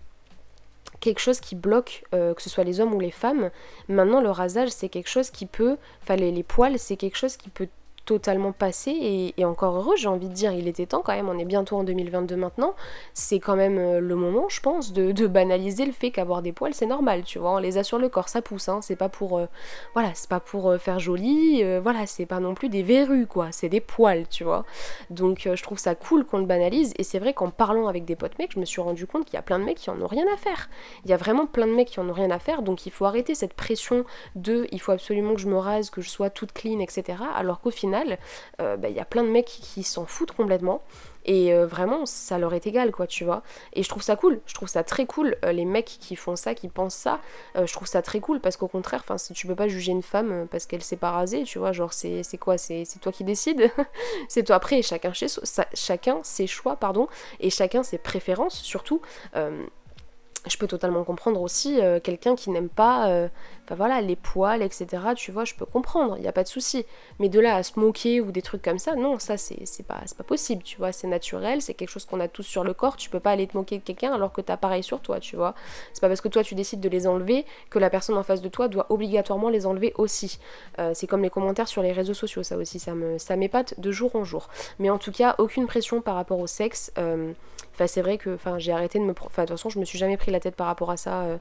quelque 1.00 1.20
chose 1.20 1.40
qui 1.40 1.54
bloque, 1.54 2.04
que 2.10 2.42
ce 2.42 2.50
soit 2.50 2.64
les 2.64 2.78
hommes 2.78 2.92
ou 2.92 3.00
les 3.00 3.10
femmes. 3.10 3.50
Maintenant, 3.88 4.20
le 4.20 4.30
rasage, 4.30 4.68
c'est 4.68 4.90
quelque 4.90 5.08
chose 5.08 5.30
qui 5.30 5.46
peut, 5.46 5.78
enfin 6.02 6.16
les 6.16 6.42
poils, 6.42 6.78
c'est 6.78 6.96
quelque 6.96 7.16
chose 7.16 7.38
qui 7.38 7.48
peut 7.48 7.68
totalement 8.04 8.52
passé 8.52 9.32
et, 9.36 9.44
encore 9.44 9.76
heureux, 9.76 9.96
j'ai 9.96 10.08
envie 10.08 10.28
de 10.28 10.34
dire, 10.34 10.52
il 10.52 10.68
était 10.68 10.86
temps 10.86 11.02
quand 11.04 11.14
même, 11.14 11.28
on 11.28 11.38
est 11.38 11.44
bientôt 11.44 11.76
en 11.76 11.84
2022 11.84 12.36
maintenant, 12.36 12.74
c'est 13.14 13.38
quand 13.38 13.56
même 13.56 13.78
euh, 13.78 14.00
le 14.00 14.14
moment, 14.14 14.48
je 14.48 14.60
pense, 14.60 14.92
de, 14.92 15.26
banaliser 15.26 15.86
le 15.86 15.92
fait 15.92 16.10
qu'avoir 16.10 16.42
des 16.42 16.52
poils 16.52 16.74
c'est 16.74 16.86
normal, 16.86 17.22
tu 17.22 17.38
vois, 17.38 17.52
on 17.52 17.58
les 17.58 17.78
a 17.78 17.84
sur 17.84 17.98
le 17.98 18.08
corps, 18.08 18.28
ça 18.28 18.42
pousse, 18.42 18.68
hein, 18.68 18.80
c'est 18.82 18.96
pas 18.96 19.08
pour, 19.08 19.38
euh, 19.38 19.46
voilà, 19.94 20.10
c'est 20.14 20.28
pas 20.28 20.40
pour 20.40 20.70
euh, 20.70 20.78
faire 20.78 20.98
joli, 20.98 21.62
voilà, 21.80 22.06
c'est 22.06 22.26
pas 22.26 22.40
non 22.40 22.54
plus 22.54 22.68
des 22.68 22.82
verrues, 22.82 23.26
quoi, 23.26 23.48
c'est 23.52 23.68
des 23.68 23.80
poils, 23.80 24.26
tu 24.28 24.44
vois, 24.44 24.64
donc 25.10 25.48
je 25.52 25.62
trouve 25.62 25.78
ça 25.78 25.94
cool 25.94 26.24
qu'on 26.24 26.38
le 26.38 26.46
banalise, 26.46 26.94
et 26.98 27.04
c'est 27.04 27.18
vrai 27.18 27.32
qu'en 27.32 27.50
parlant 27.50 27.86
avec 27.86 28.04
des 28.04 28.16
potes 28.16 28.38
mecs, 28.38 28.52
je 28.52 28.60
me 28.60 28.64
suis 28.64 28.80
rendu 28.80 29.06
compte 29.06 29.24
qu'il 29.24 29.34
y 29.34 29.38
a 29.38 29.42
plein 29.42 29.58
de 29.58 29.64
mecs 29.64 29.78
qui 29.78 29.90
en 29.90 30.00
ont 30.00 30.06
rien 30.06 30.26
à 30.32 30.36
faire, 30.36 30.68
il 31.04 31.10
y 31.10 31.14
a 31.14 31.16
vraiment 31.16 31.46
plein 31.46 31.66
de 31.66 31.72
mecs 31.72 31.88
qui 31.88 32.00
en 32.00 32.08
ont 32.08 32.12
rien 32.12 32.30
à 32.30 32.38
faire, 32.38 32.62
donc 32.62 32.86
il 32.86 32.90
faut 32.92 33.04
arrêter 33.04 33.34
cette 33.34 33.54
pression 33.54 34.04
de, 34.34 34.66
il 34.72 34.80
faut 34.80 34.92
absolument 34.92 35.34
que 35.34 35.40
je 35.40 35.48
me 35.48 35.58
rase, 35.58 35.90
que 35.90 36.00
je 36.00 36.10
sois 36.10 36.30
toute 36.30 36.52
clean, 36.52 36.80
etc., 36.80 37.18
alors 37.36 37.60
qu'au 37.60 37.70
final, 37.70 37.99
euh, 38.60 38.76
bah, 38.76 38.88
il 38.88 38.96
y 38.96 39.00
a 39.00 39.04
plein 39.04 39.22
de 39.22 39.28
mecs 39.28 39.46
qui 39.46 39.82
s'en 39.82 40.06
foutent 40.06 40.32
complètement. 40.32 40.82
Et 41.26 41.52
euh, 41.52 41.66
vraiment, 41.66 42.06
ça 42.06 42.38
leur 42.38 42.54
est 42.54 42.66
égal, 42.66 42.92
quoi, 42.92 43.06
tu 43.06 43.24
vois. 43.24 43.42
Et 43.74 43.82
je 43.82 43.88
trouve 43.90 44.02
ça 44.02 44.16
cool, 44.16 44.40
je 44.46 44.54
trouve 44.54 44.68
ça 44.68 44.82
très 44.82 45.04
cool, 45.04 45.36
euh, 45.44 45.52
les 45.52 45.66
mecs 45.66 45.98
qui 46.00 46.16
font 46.16 46.34
ça, 46.34 46.54
qui 46.54 46.68
pensent 46.68 46.94
ça, 46.94 47.20
je 47.54 47.70
trouve 47.72 47.86
ça 47.86 48.00
très 48.00 48.20
cool 48.20 48.40
parce 48.40 48.56
qu'au 48.56 48.68
contraire, 48.68 49.04
enfin, 49.06 49.16
tu 49.34 49.46
peux 49.46 49.54
pas 49.54 49.68
juger 49.68 49.92
une 49.92 50.02
femme 50.02 50.48
parce 50.50 50.64
qu'elle 50.64 50.82
s'est 50.82 50.96
pas 50.96 51.10
rasée, 51.10 51.42
tu 51.42 51.58
vois, 51.58 51.72
genre 51.72 51.92
c'est 51.92 52.24
quoi, 52.40 52.56
c'est 52.56 52.86
toi 53.02 53.12
qui 53.12 53.24
décides, 53.24 53.70
c'est 54.28 54.44
toi. 54.44 54.56
Après, 54.56 54.80
chacun, 54.80 55.12
chacun 55.74 56.20
ses 56.22 56.46
choix, 56.46 56.76
pardon, 56.76 57.06
et 57.38 57.50
chacun 57.50 57.82
ses 57.82 57.98
préférences, 57.98 58.58
surtout 58.58 59.02
je 60.46 60.56
peux 60.56 60.66
totalement 60.66 61.04
comprendre 61.04 61.40
aussi 61.42 61.80
euh, 61.80 62.00
quelqu'un 62.00 62.34
qui 62.34 62.50
n'aime 62.50 62.68
pas 62.68 63.08
euh, 63.08 63.28
voilà, 63.74 64.00
les 64.00 64.16
poils, 64.16 64.62
etc. 64.62 64.86
Tu 65.16 65.30
vois, 65.32 65.44
je 65.44 65.54
peux 65.54 65.64
comprendre, 65.64 66.16
il 66.16 66.22
n'y 66.22 66.28
a 66.28 66.32
pas 66.32 66.42
de 66.42 66.48
souci. 66.48 66.84
Mais 67.18 67.28
de 67.28 67.38
là 67.38 67.56
à 67.56 67.62
se 67.62 67.78
moquer 67.78 68.20
ou 68.20 68.32
des 68.32 68.42
trucs 68.42 68.62
comme 68.62 68.78
ça, 68.78 68.94
non, 68.96 69.18
ça 69.18 69.36
c'est 69.36 69.86
pas, 69.86 70.00
pas 70.16 70.24
possible, 70.24 70.62
tu 70.62 70.76
vois. 70.78 70.92
C'est 70.92 71.06
naturel, 71.06 71.62
c'est 71.62 71.74
quelque 71.74 71.90
chose 71.90 72.04
qu'on 72.04 72.20
a 72.20 72.28
tous 72.28 72.42
sur 72.42 72.64
le 72.64 72.74
corps. 72.74 72.96
Tu 72.96 73.10
peux 73.10 73.20
pas 73.20 73.30
aller 73.30 73.46
te 73.46 73.56
moquer 73.56 73.78
de 73.78 73.82
quelqu'un 73.82 74.12
alors 74.12 74.32
que 74.32 74.40
t'as 74.40 74.56
pareil 74.56 74.82
sur 74.82 75.00
toi, 75.00 75.20
tu 75.20 75.36
vois. 75.36 75.54
C'est 75.92 76.00
pas 76.00 76.08
parce 76.08 76.20
que 76.20 76.28
toi 76.28 76.42
tu 76.42 76.54
décides 76.54 76.80
de 76.80 76.88
les 76.88 77.06
enlever 77.06 77.44
que 77.70 77.78
la 77.78 77.90
personne 77.90 78.16
en 78.16 78.22
face 78.22 78.42
de 78.42 78.48
toi 78.48 78.68
doit 78.68 78.86
obligatoirement 78.90 79.48
les 79.48 79.66
enlever 79.66 79.92
aussi. 79.96 80.38
Euh, 80.78 80.92
c'est 80.94 81.06
comme 81.06 81.22
les 81.22 81.30
commentaires 81.30 81.68
sur 81.68 81.82
les 81.82 81.92
réseaux 81.92 82.14
sociaux, 82.14 82.42
ça 82.42 82.56
aussi, 82.56 82.78
ça 82.78 82.94
me 82.94 83.18
ça 83.18 83.36
m'épate 83.36 83.78
de 83.78 83.92
jour 83.92 84.16
en 84.16 84.24
jour. 84.24 84.48
Mais 84.78 84.90
en 84.90 84.98
tout 84.98 85.12
cas, 85.12 85.34
aucune 85.38 85.66
pression 85.66 86.00
par 86.00 86.14
rapport 86.14 86.38
au 86.38 86.46
sexe. 86.46 86.92
Enfin, 87.80 87.86
c'est 87.86 88.02
vrai 88.02 88.18
que 88.18 88.34
enfin, 88.34 88.58
j'ai 88.58 88.72
arrêté 88.72 88.98
de 88.98 89.04
me. 89.04 89.12
Enfin, 89.24 89.44
de 89.44 89.48
toute 89.48 89.56
façon, 89.56 89.70
je 89.70 89.78
me 89.78 89.86
suis 89.86 89.98
jamais 89.98 90.18
pris 90.18 90.30
la 90.30 90.38
tête 90.38 90.54
par 90.54 90.66
rapport 90.66 90.90
à 90.90 90.98
ça. 90.98 91.38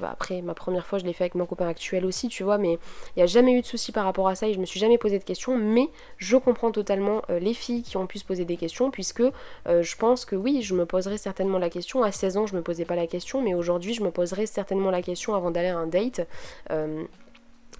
bah, 0.00 0.10
après, 0.12 0.42
ma 0.42 0.52
première 0.52 0.84
fois, 0.84 0.98
je 0.98 1.04
l'ai 1.04 1.12
fait 1.12 1.22
avec 1.24 1.36
mon 1.36 1.46
copain 1.46 1.68
actuel 1.68 2.04
aussi, 2.04 2.28
tu 2.28 2.42
vois, 2.42 2.58
mais 2.58 2.72
il 3.14 3.18
n'y 3.18 3.22
a 3.22 3.26
jamais 3.26 3.52
eu 3.52 3.60
de 3.60 3.66
souci 3.66 3.92
par 3.92 4.04
rapport 4.04 4.26
à 4.26 4.34
ça 4.34 4.48
et 4.48 4.52
je 4.52 4.58
me 4.58 4.64
suis 4.66 4.80
jamais 4.80 4.98
posé 4.98 5.18
de 5.20 5.24
questions. 5.24 5.56
Mais 5.56 5.88
je 6.16 6.36
comprends 6.36 6.72
totalement 6.72 7.22
les 7.28 7.54
filles 7.54 7.82
qui 7.82 7.96
ont 7.96 8.06
pu 8.08 8.18
se 8.18 8.24
poser 8.24 8.44
des 8.44 8.56
questions, 8.56 8.90
puisque 8.90 9.22
je 9.66 9.96
pense 9.96 10.24
que 10.24 10.34
oui, 10.34 10.62
je 10.62 10.74
me 10.74 10.86
poserai 10.86 11.18
certainement 11.18 11.58
la 11.58 11.70
question. 11.70 12.02
À 12.02 12.10
16 12.10 12.36
ans, 12.36 12.46
je 12.46 12.56
me 12.56 12.62
posais 12.62 12.84
pas 12.84 12.96
la 12.96 13.06
question, 13.06 13.40
mais 13.40 13.54
aujourd'hui, 13.54 13.94
je 13.94 14.02
me 14.02 14.10
poserai 14.10 14.46
certainement 14.46 14.90
la 14.90 15.02
question 15.02 15.34
avant 15.34 15.52
d'aller 15.52 15.68
à 15.68 15.78
un 15.78 15.86
date 15.86 16.26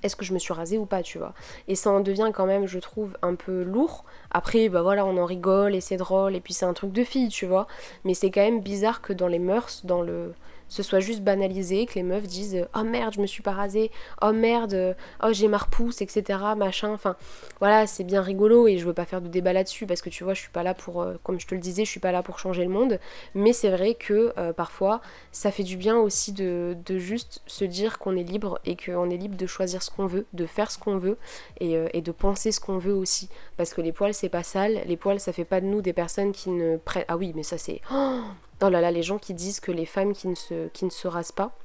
est-ce 0.02 0.16
que 0.16 0.24
je 0.24 0.32
me 0.32 0.38
suis 0.38 0.52
rasée 0.52 0.78
ou 0.78 0.86
pas, 0.86 1.02
tu 1.02 1.18
vois. 1.18 1.34
Et 1.68 1.74
ça 1.74 1.90
en 1.90 2.00
devient 2.00 2.30
quand 2.34 2.46
même, 2.46 2.66
je 2.66 2.78
trouve, 2.78 3.16
un 3.22 3.34
peu 3.34 3.62
lourd. 3.62 4.04
Après, 4.30 4.68
bah 4.68 4.82
voilà, 4.82 5.04
on 5.04 5.16
en 5.16 5.24
rigole 5.24 5.74
et 5.74 5.80
c'est 5.80 5.96
drôle, 5.96 6.34
et 6.36 6.40
puis 6.40 6.54
c'est 6.54 6.66
un 6.66 6.72
truc 6.72 6.92
de 6.92 7.04
fille, 7.04 7.28
tu 7.28 7.46
vois. 7.46 7.66
Mais 8.04 8.14
c'est 8.14 8.30
quand 8.30 8.40
même 8.40 8.60
bizarre 8.60 9.02
que 9.02 9.12
dans 9.12 9.28
les 9.28 9.38
mœurs, 9.38 9.82
dans 9.84 10.02
le 10.02 10.32
ce 10.70 10.82
soit 10.82 11.00
juste 11.00 11.20
banalisé, 11.20 11.84
que 11.84 11.94
les 11.96 12.02
meufs 12.02 12.26
disent 12.26 12.66
oh 12.74 12.84
merde, 12.84 13.12
je 13.14 13.20
me 13.20 13.26
suis 13.26 13.42
pas 13.42 13.52
rasée, 13.52 13.90
oh 14.22 14.32
merde, 14.32 14.96
oh 15.22 15.28
j'ai 15.32 15.48
ma 15.48 15.58
repousse, 15.58 16.00
etc. 16.00 16.38
machin. 16.56 16.90
Enfin, 16.92 17.16
voilà, 17.58 17.86
c'est 17.86 18.04
bien 18.04 18.22
rigolo 18.22 18.68
et 18.68 18.78
je 18.78 18.86
veux 18.86 18.94
pas 18.94 19.04
faire 19.04 19.20
de 19.20 19.28
débat 19.28 19.52
là-dessus 19.52 19.86
parce 19.86 20.00
que 20.00 20.08
tu 20.08 20.24
vois, 20.24 20.32
je 20.32 20.40
suis 20.40 20.50
pas 20.50 20.62
là 20.62 20.72
pour, 20.72 21.02
euh, 21.02 21.16
comme 21.24 21.38
je 21.38 21.46
te 21.46 21.54
le 21.54 21.60
disais, 21.60 21.84
je 21.84 21.90
suis 21.90 22.00
pas 22.00 22.12
là 22.12 22.22
pour 22.22 22.38
changer 22.38 22.62
le 22.64 22.70
monde. 22.70 22.98
Mais 23.34 23.52
c'est 23.52 23.70
vrai 23.70 23.94
que 23.94 24.32
euh, 24.38 24.52
parfois, 24.52 25.00
ça 25.32 25.50
fait 25.50 25.64
du 25.64 25.76
bien 25.76 25.96
aussi 25.98 26.32
de, 26.32 26.76
juste 26.88 27.42
se 27.46 27.64
dire 27.64 27.98
qu'on 27.98 28.16
est 28.16 28.22
libre 28.22 28.60
et 28.64 28.76
qu'on 28.76 29.10
est 29.10 29.16
libre 29.16 29.36
de 29.36 29.46
choisir 29.46 29.82
ce 29.82 29.90
qu'on 29.90 30.06
veut, 30.06 30.26
de 30.32 30.46
faire 30.46 30.70
ce 30.70 30.78
qu'on 30.78 30.98
veut 30.98 31.18
et, 31.60 31.76
euh, 31.76 31.88
et, 31.92 32.00
de 32.02 32.12
penser 32.12 32.52
ce 32.52 32.60
qu'on 32.60 32.78
veut 32.78 32.94
aussi. 32.94 33.28
Parce 33.56 33.74
que 33.74 33.80
les 33.80 33.92
poils, 33.92 34.14
c'est 34.14 34.28
pas 34.28 34.42
sale, 34.42 34.82
les 34.86 34.96
poils, 34.96 35.20
ça 35.20 35.32
fait 35.32 35.44
pas 35.44 35.60
de 35.60 35.66
nous 35.66 35.82
des 35.82 35.92
personnes 35.92 36.32
qui 36.32 36.50
ne 36.50 36.76
prennent. 36.76 37.04
Ah 37.08 37.16
oui, 37.16 37.32
mais 37.34 37.42
ça 37.42 37.58
c'est. 37.58 37.80
Oh 37.92 38.20
Oh 38.62 38.68
là 38.68 38.80
là, 38.80 38.90
les 38.90 39.02
gens 39.02 39.18
qui 39.18 39.34
disent 39.34 39.60
que 39.60 39.72
les 39.72 39.86
femmes 39.86 40.12
qui 40.12 40.28
ne 40.28 40.34
se, 40.34 40.68
qui 40.68 40.84
ne 40.84 40.90
se 40.90 41.08
rasent 41.08 41.32
pas 41.32 41.56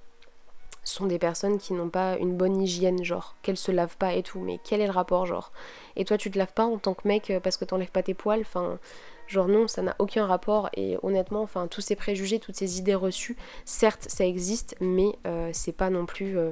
sont 0.83 1.07
des 1.07 1.19
personnes 1.19 1.57
qui 1.57 1.73
n'ont 1.73 1.89
pas 1.89 2.15
une 2.17 2.37
bonne 2.37 2.61
hygiène, 2.61 3.03
genre, 3.03 3.35
qu'elles 3.41 3.57
se 3.57 3.71
lavent 3.71 3.97
pas 3.97 4.13
et 4.13 4.23
tout. 4.23 4.39
Mais 4.39 4.59
quel 4.63 4.81
est 4.81 4.85
le 4.85 4.91
rapport, 4.91 5.25
genre? 5.25 5.51
Et 5.95 6.05
toi, 6.05 6.17
tu 6.17 6.31
te 6.31 6.37
laves 6.37 6.53
pas 6.53 6.65
en 6.65 6.77
tant 6.77 6.93
que 6.93 7.07
mec 7.07 7.29
euh, 7.31 7.39
parce 7.39 7.57
que 7.57 7.65
t'enlèves 7.65 7.91
pas 7.91 8.03
tes 8.03 8.13
poils? 8.13 8.41
Enfin, 8.41 8.79
genre, 9.27 9.47
non, 9.47 9.67
ça 9.67 9.81
n'a 9.81 9.95
aucun 9.99 10.25
rapport. 10.25 10.69
Et 10.75 10.97
honnêtement, 11.03 11.41
enfin, 11.41 11.67
tous 11.67 11.81
ces 11.81 11.95
préjugés, 11.95 12.39
toutes 12.39 12.55
ces 12.55 12.77
idées 12.77 12.95
reçues, 12.95 13.35
certes, 13.65 14.05
ça 14.07 14.25
existe, 14.25 14.75
mais 14.79 15.17
euh, 15.27 15.49
c'est 15.53 15.73
pas 15.75 15.89
non 15.89 16.05
plus. 16.05 16.37
Euh, 16.37 16.51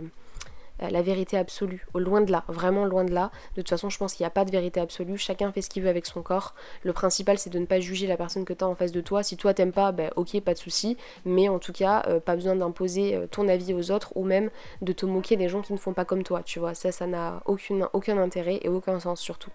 la 0.89 1.01
vérité 1.01 1.37
absolue. 1.37 1.85
Loin 1.95 2.21
de 2.21 2.31
là, 2.31 2.43
vraiment 2.47 2.85
loin 2.85 3.03
de 3.03 3.13
là. 3.13 3.31
De 3.55 3.61
toute 3.61 3.69
façon, 3.69 3.89
je 3.89 3.97
pense 3.97 4.13
qu'il 4.13 4.23
n'y 4.23 4.27
a 4.27 4.31
pas 4.31 4.45
de 4.45 4.51
vérité 4.51 4.79
absolue. 4.79 5.17
Chacun 5.17 5.51
fait 5.51 5.61
ce 5.61 5.69
qu'il 5.69 5.83
veut 5.83 5.89
avec 5.89 6.05
son 6.05 6.21
corps. 6.21 6.55
Le 6.83 6.93
principal, 6.93 7.37
c'est 7.37 7.49
de 7.49 7.59
ne 7.59 7.65
pas 7.65 7.79
juger 7.79 8.07
la 8.07 8.17
personne 8.17 8.45
que 8.45 8.53
tu 8.53 8.63
as 8.63 8.67
en 8.67 8.75
face 8.75 8.91
de 8.91 9.01
toi. 9.01 9.23
Si 9.23 9.37
toi 9.37 9.53
t'aimes 9.53 9.71
pas, 9.71 9.91
ben 9.91 10.11
ok, 10.15 10.39
pas 10.41 10.53
de 10.53 10.59
souci. 10.59 10.97
Mais 11.25 11.49
en 11.49 11.59
tout 11.59 11.73
cas, 11.73 12.03
euh, 12.07 12.19
pas 12.19 12.35
besoin 12.35 12.55
d'imposer 12.55 13.15
euh, 13.15 13.27
ton 13.27 13.47
avis 13.47 13.73
aux 13.73 13.91
autres 13.91 14.11
ou 14.15 14.23
même 14.23 14.49
de 14.81 14.93
te 14.93 15.05
moquer 15.05 15.35
des 15.35 15.49
gens 15.49 15.61
qui 15.61 15.73
ne 15.73 15.77
font 15.77 15.93
pas 15.93 16.05
comme 16.05 16.23
toi. 16.23 16.41
Tu 16.43 16.59
vois, 16.59 16.73
ça, 16.73 16.91
ça 16.91 17.07
n'a 17.07 17.41
aucun 17.45 18.17
intérêt 18.17 18.59
et 18.61 18.69
aucun 18.69 18.99
sens 18.99 19.19
surtout. 19.19 19.51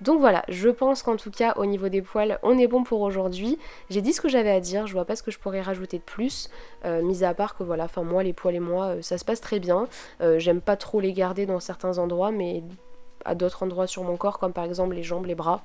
Donc 0.00 0.20
voilà, 0.20 0.44
je 0.48 0.68
pense 0.68 1.02
qu'en 1.02 1.16
tout 1.16 1.30
cas 1.30 1.54
au 1.56 1.64
niveau 1.64 1.88
des 1.88 2.02
poils, 2.02 2.38
on 2.42 2.58
est 2.58 2.66
bon 2.66 2.84
pour 2.84 3.00
aujourd'hui. 3.00 3.58
J'ai 3.88 4.02
dit 4.02 4.12
ce 4.12 4.20
que 4.20 4.28
j'avais 4.28 4.50
à 4.50 4.60
dire, 4.60 4.86
je 4.86 4.92
vois 4.92 5.04
pas 5.04 5.16
ce 5.16 5.22
que 5.22 5.30
je 5.30 5.38
pourrais 5.38 5.62
rajouter 5.62 5.98
de 5.98 6.02
plus, 6.02 6.50
euh, 6.84 7.02
mis 7.02 7.24
à 7.24 7.32
part 7.32 7.56
que 7.56 7.62
voilà, 7.62 7.84
enfin 7.84 8.02
moi 8.02 8.22
les 8.22 8.32
poils 8.32 8.54
et 8.54 8.60
moi, 8.60 8.86
euh, 8.86 9.02
ça 9.02 9.16
se 9.16 9.24
passe 9.24 9.40
très 9.40 9.58
bien. 9.58 9.88
Euh, 10.20 10.38
j'aime 10.38 10.60
pas 10.60 10.76
trop 10.76 11.00
les 11.00 11.12
garder 11.12 11.46
dans 11.46 11.60
certains 11.60 11.98
endroits, 11.98 12.30
mais 12.30 12.62
à 13.24 13.34
d'autres 13.34 13.62
endroits 13.62 13.86
sur 13.86 14.04
mon 14.04 14.16
corps, 14.16 14.38
comme 14.38 14.52
par 14.52 14.64
exemple 14.64 14.94
les 14.94 15.02
jambes, 15.02 15.24
les 15.24 15.34
bras, 15.34 15.62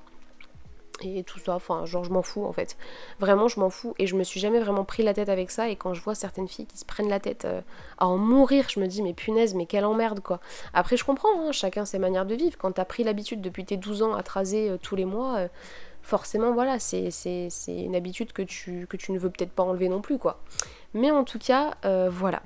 et 1.05 1.24
tout 1.24 1.39
ça, 1.39 1.55
enfin 1.55 1.86
genre 1.86 2.03
je 2.03 2.12
m'en 2.12 2.22
fous 2.22 2.46
en 2.46 2.53
fait. 2.53 2.77
Vraiment 3.20 3.48
je 3.48 3.60
m'en 3.60 3.70
fous 3.70 3.93
et 4.00 4.08
je 4.08 4.15
me 4.15 4.24
suis 4.24 4.39
jamais 4.39 4.60
vraiment 4.60 4.84
pris 4.84 5.03
la 5.03 5.13
tête 5.13 5.29
avec 5.29 5.51
ça 5.51 5.70
et 5.70 5.75
quand 5.75 5.93
je 5.93 6.01
vois 6.01 6.15
certaines 6.15 6.48
filles 6.48 6.65
qui 6.65 6.77
se 6.77 6.86
prennent 6.86 7.10
la 7.10 7.20
tête 7.20 7.46
euh, 7.46 7.62
à 7.98 8.08
en 8.08 8.17
mourir, 8.17 8.65
je 8.70 8.79
me 8.79 8.88
dis 8.88 9.01
mais 9.01 9.13
punaise 9.13 9.55
mais 9.55 9.65
quelle 9.65 9.86
emmerde 9.86 10.20
quoi. 10.22 10.39
Après 10.74 10.98
je 10.98 11.03
comprends, 11.03 11.29
hein, 11.39 11.51
chacun 11.51 11.86
ses 11.86 12.00
manières 12.00 12.25
de 12.25 12.36
vivre. 12.36 12.58
Quand 12.58 12.72
t'as 12.72 12.86
pris 12.86 13.03
l'habitude 13.03 13.41
depuis 13.41 13.65
tes 13.65 13.77
12 13.77 14.03
ans 14.03 14.13
à 14.13 14.24
te 14.24 14.31
raser 14.31 14.70
euh, 14.70 14.77
tous 14.77 14.96
les 14.96 15.05
mois, 15.05 15.38
euh, 15.38 15.48
forcément 16.01 16.53
voilà, 16.53 16.79
c'est 16.79 17.10
une 17.67 17.96
habitude 17.96 18.34
que 18.34 18.41
tu, 18.41 18.88
que 18.88 18.98
tu 18.98 19.12
ne 19.12 19.20
veux 19.20 19.29
peut-être 19.29 19.51
pas 19.51 19.63
enlever 19.63 19.89
non 19.89 20.01
plus 20.01 20.17
quoi. 20.17 20.39
Mais 20.93 21.12
en 21.12 21.24
tout 21.24 21.39
cas, 21.39 21.75
voilà 22.10 22.41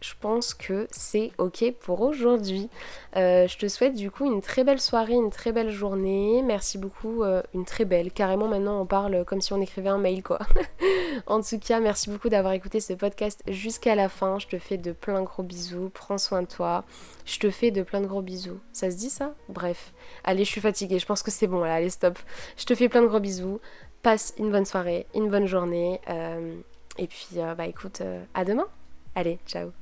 je 0.00 0.14
pense 0.18 0.54
que 0.54 0.86
c'est 0.90 1.30
ok 1.36 1.74
pour 1.80 2.00
aujourd'hui. 2.00 2.70
Euh, 3.16 3.46
je 3.46 3.58
te 3.58 3.68
souhaite 3.68 3.94
du 3.94 4.10
coup 4.10 4.24
une 4.24 4.40
très 4.40 4.64
belle 4.64 4.80
soirée, 4.80 5.12
une 5.12 5.30
très 5.30 5.52
belle 5.52 5.70
journée. 5.70 6.42
Merci 6.42 6.78
beaucoup, 6.78 7.22
euh, 7.22 7.42
une 7.54 7.66
très 7.66 7.84
belle. 7.84 8.10
Carrément 8.10 8.48
maintenant 8.48 8.80
on 8.80 8.86
parle 8.86 9.24
comme 9.26 9.42
si 9.42 9.52
on 9.52 9.60
écrivait 9.60 9.90
un 9.90 9.98
mail 9.98 10.22
quoi. 10.22 10.38
en 11.26 11.42
tout 11.42 11.58
cas, 11.58 11.80
merci 11.80 12.08
beaucoup 12.08 12.30
d'avoir 12.30 12.54
écouté 12.54 12.80
ce 12.80 12.94
podcast 12.94 13.42
jusqu'à 13.46 13.94
la 13.94 14.08
fin. 14.08 14.38
Je 14.38 14.46
te 14.46 14.58
fais 14.58 14.78
de 14.78 14.92
plein 14.92 15.22
gros 15.22 15.42
bisous. 15.42 15.90
Prends 15.92 16.18
soin 16.18 16.42
de 16.42 16.48
toi. 16.48 16.84
Je 17.26 17.38
te 17.38 17.50
fais 17.50 17.70
de 17.70 17.82
plein 17.82 18.00
de 18.00 18.06
gros 18.06 18.22
bisous. 18.22 18.58
Ça 18.72 18.90
se 18.90 18.96
dit 18.96 19.10
ça? 19.10 19.34
Bref. 19.50 19.92
Allez, 20.24 20.44
je 20.44 20.50
suis 20.50 20.62
fatiguée. 20.62 20.98
Je 20.98 21.06
pense 21.06 21.22
que 21.22 21.30
c'est 21.30 21.46
bon 21.46 21.60
là. 21.60 21.74
Allez, 21.74 21.90
stop. 21.90 22.18
Je 22.56 22.64
te 22.64 22.74
fais 22.74 22.88
plein 22.88 23.02
de 23.02 23.06
gros 23.06 23.20
bisous. 23.20 23.60
Passe 24.02 24.32
une 24.38 24.50
bonne 24.50 24.64
soirée, 24.64 25.06
une 25.14 25.28
bonne 25.28 25.46
journée. 25.46 26.00
Euh, 26.08 26.56
et 26.96 27.06
puis, 27.06 27.36
bah 27.56 27.66
écoute, 27.66 28.00
à 28.32 28.44
demain. 28.46 28.66
Allez, 29.14 29.38
ciao 29.46 29.72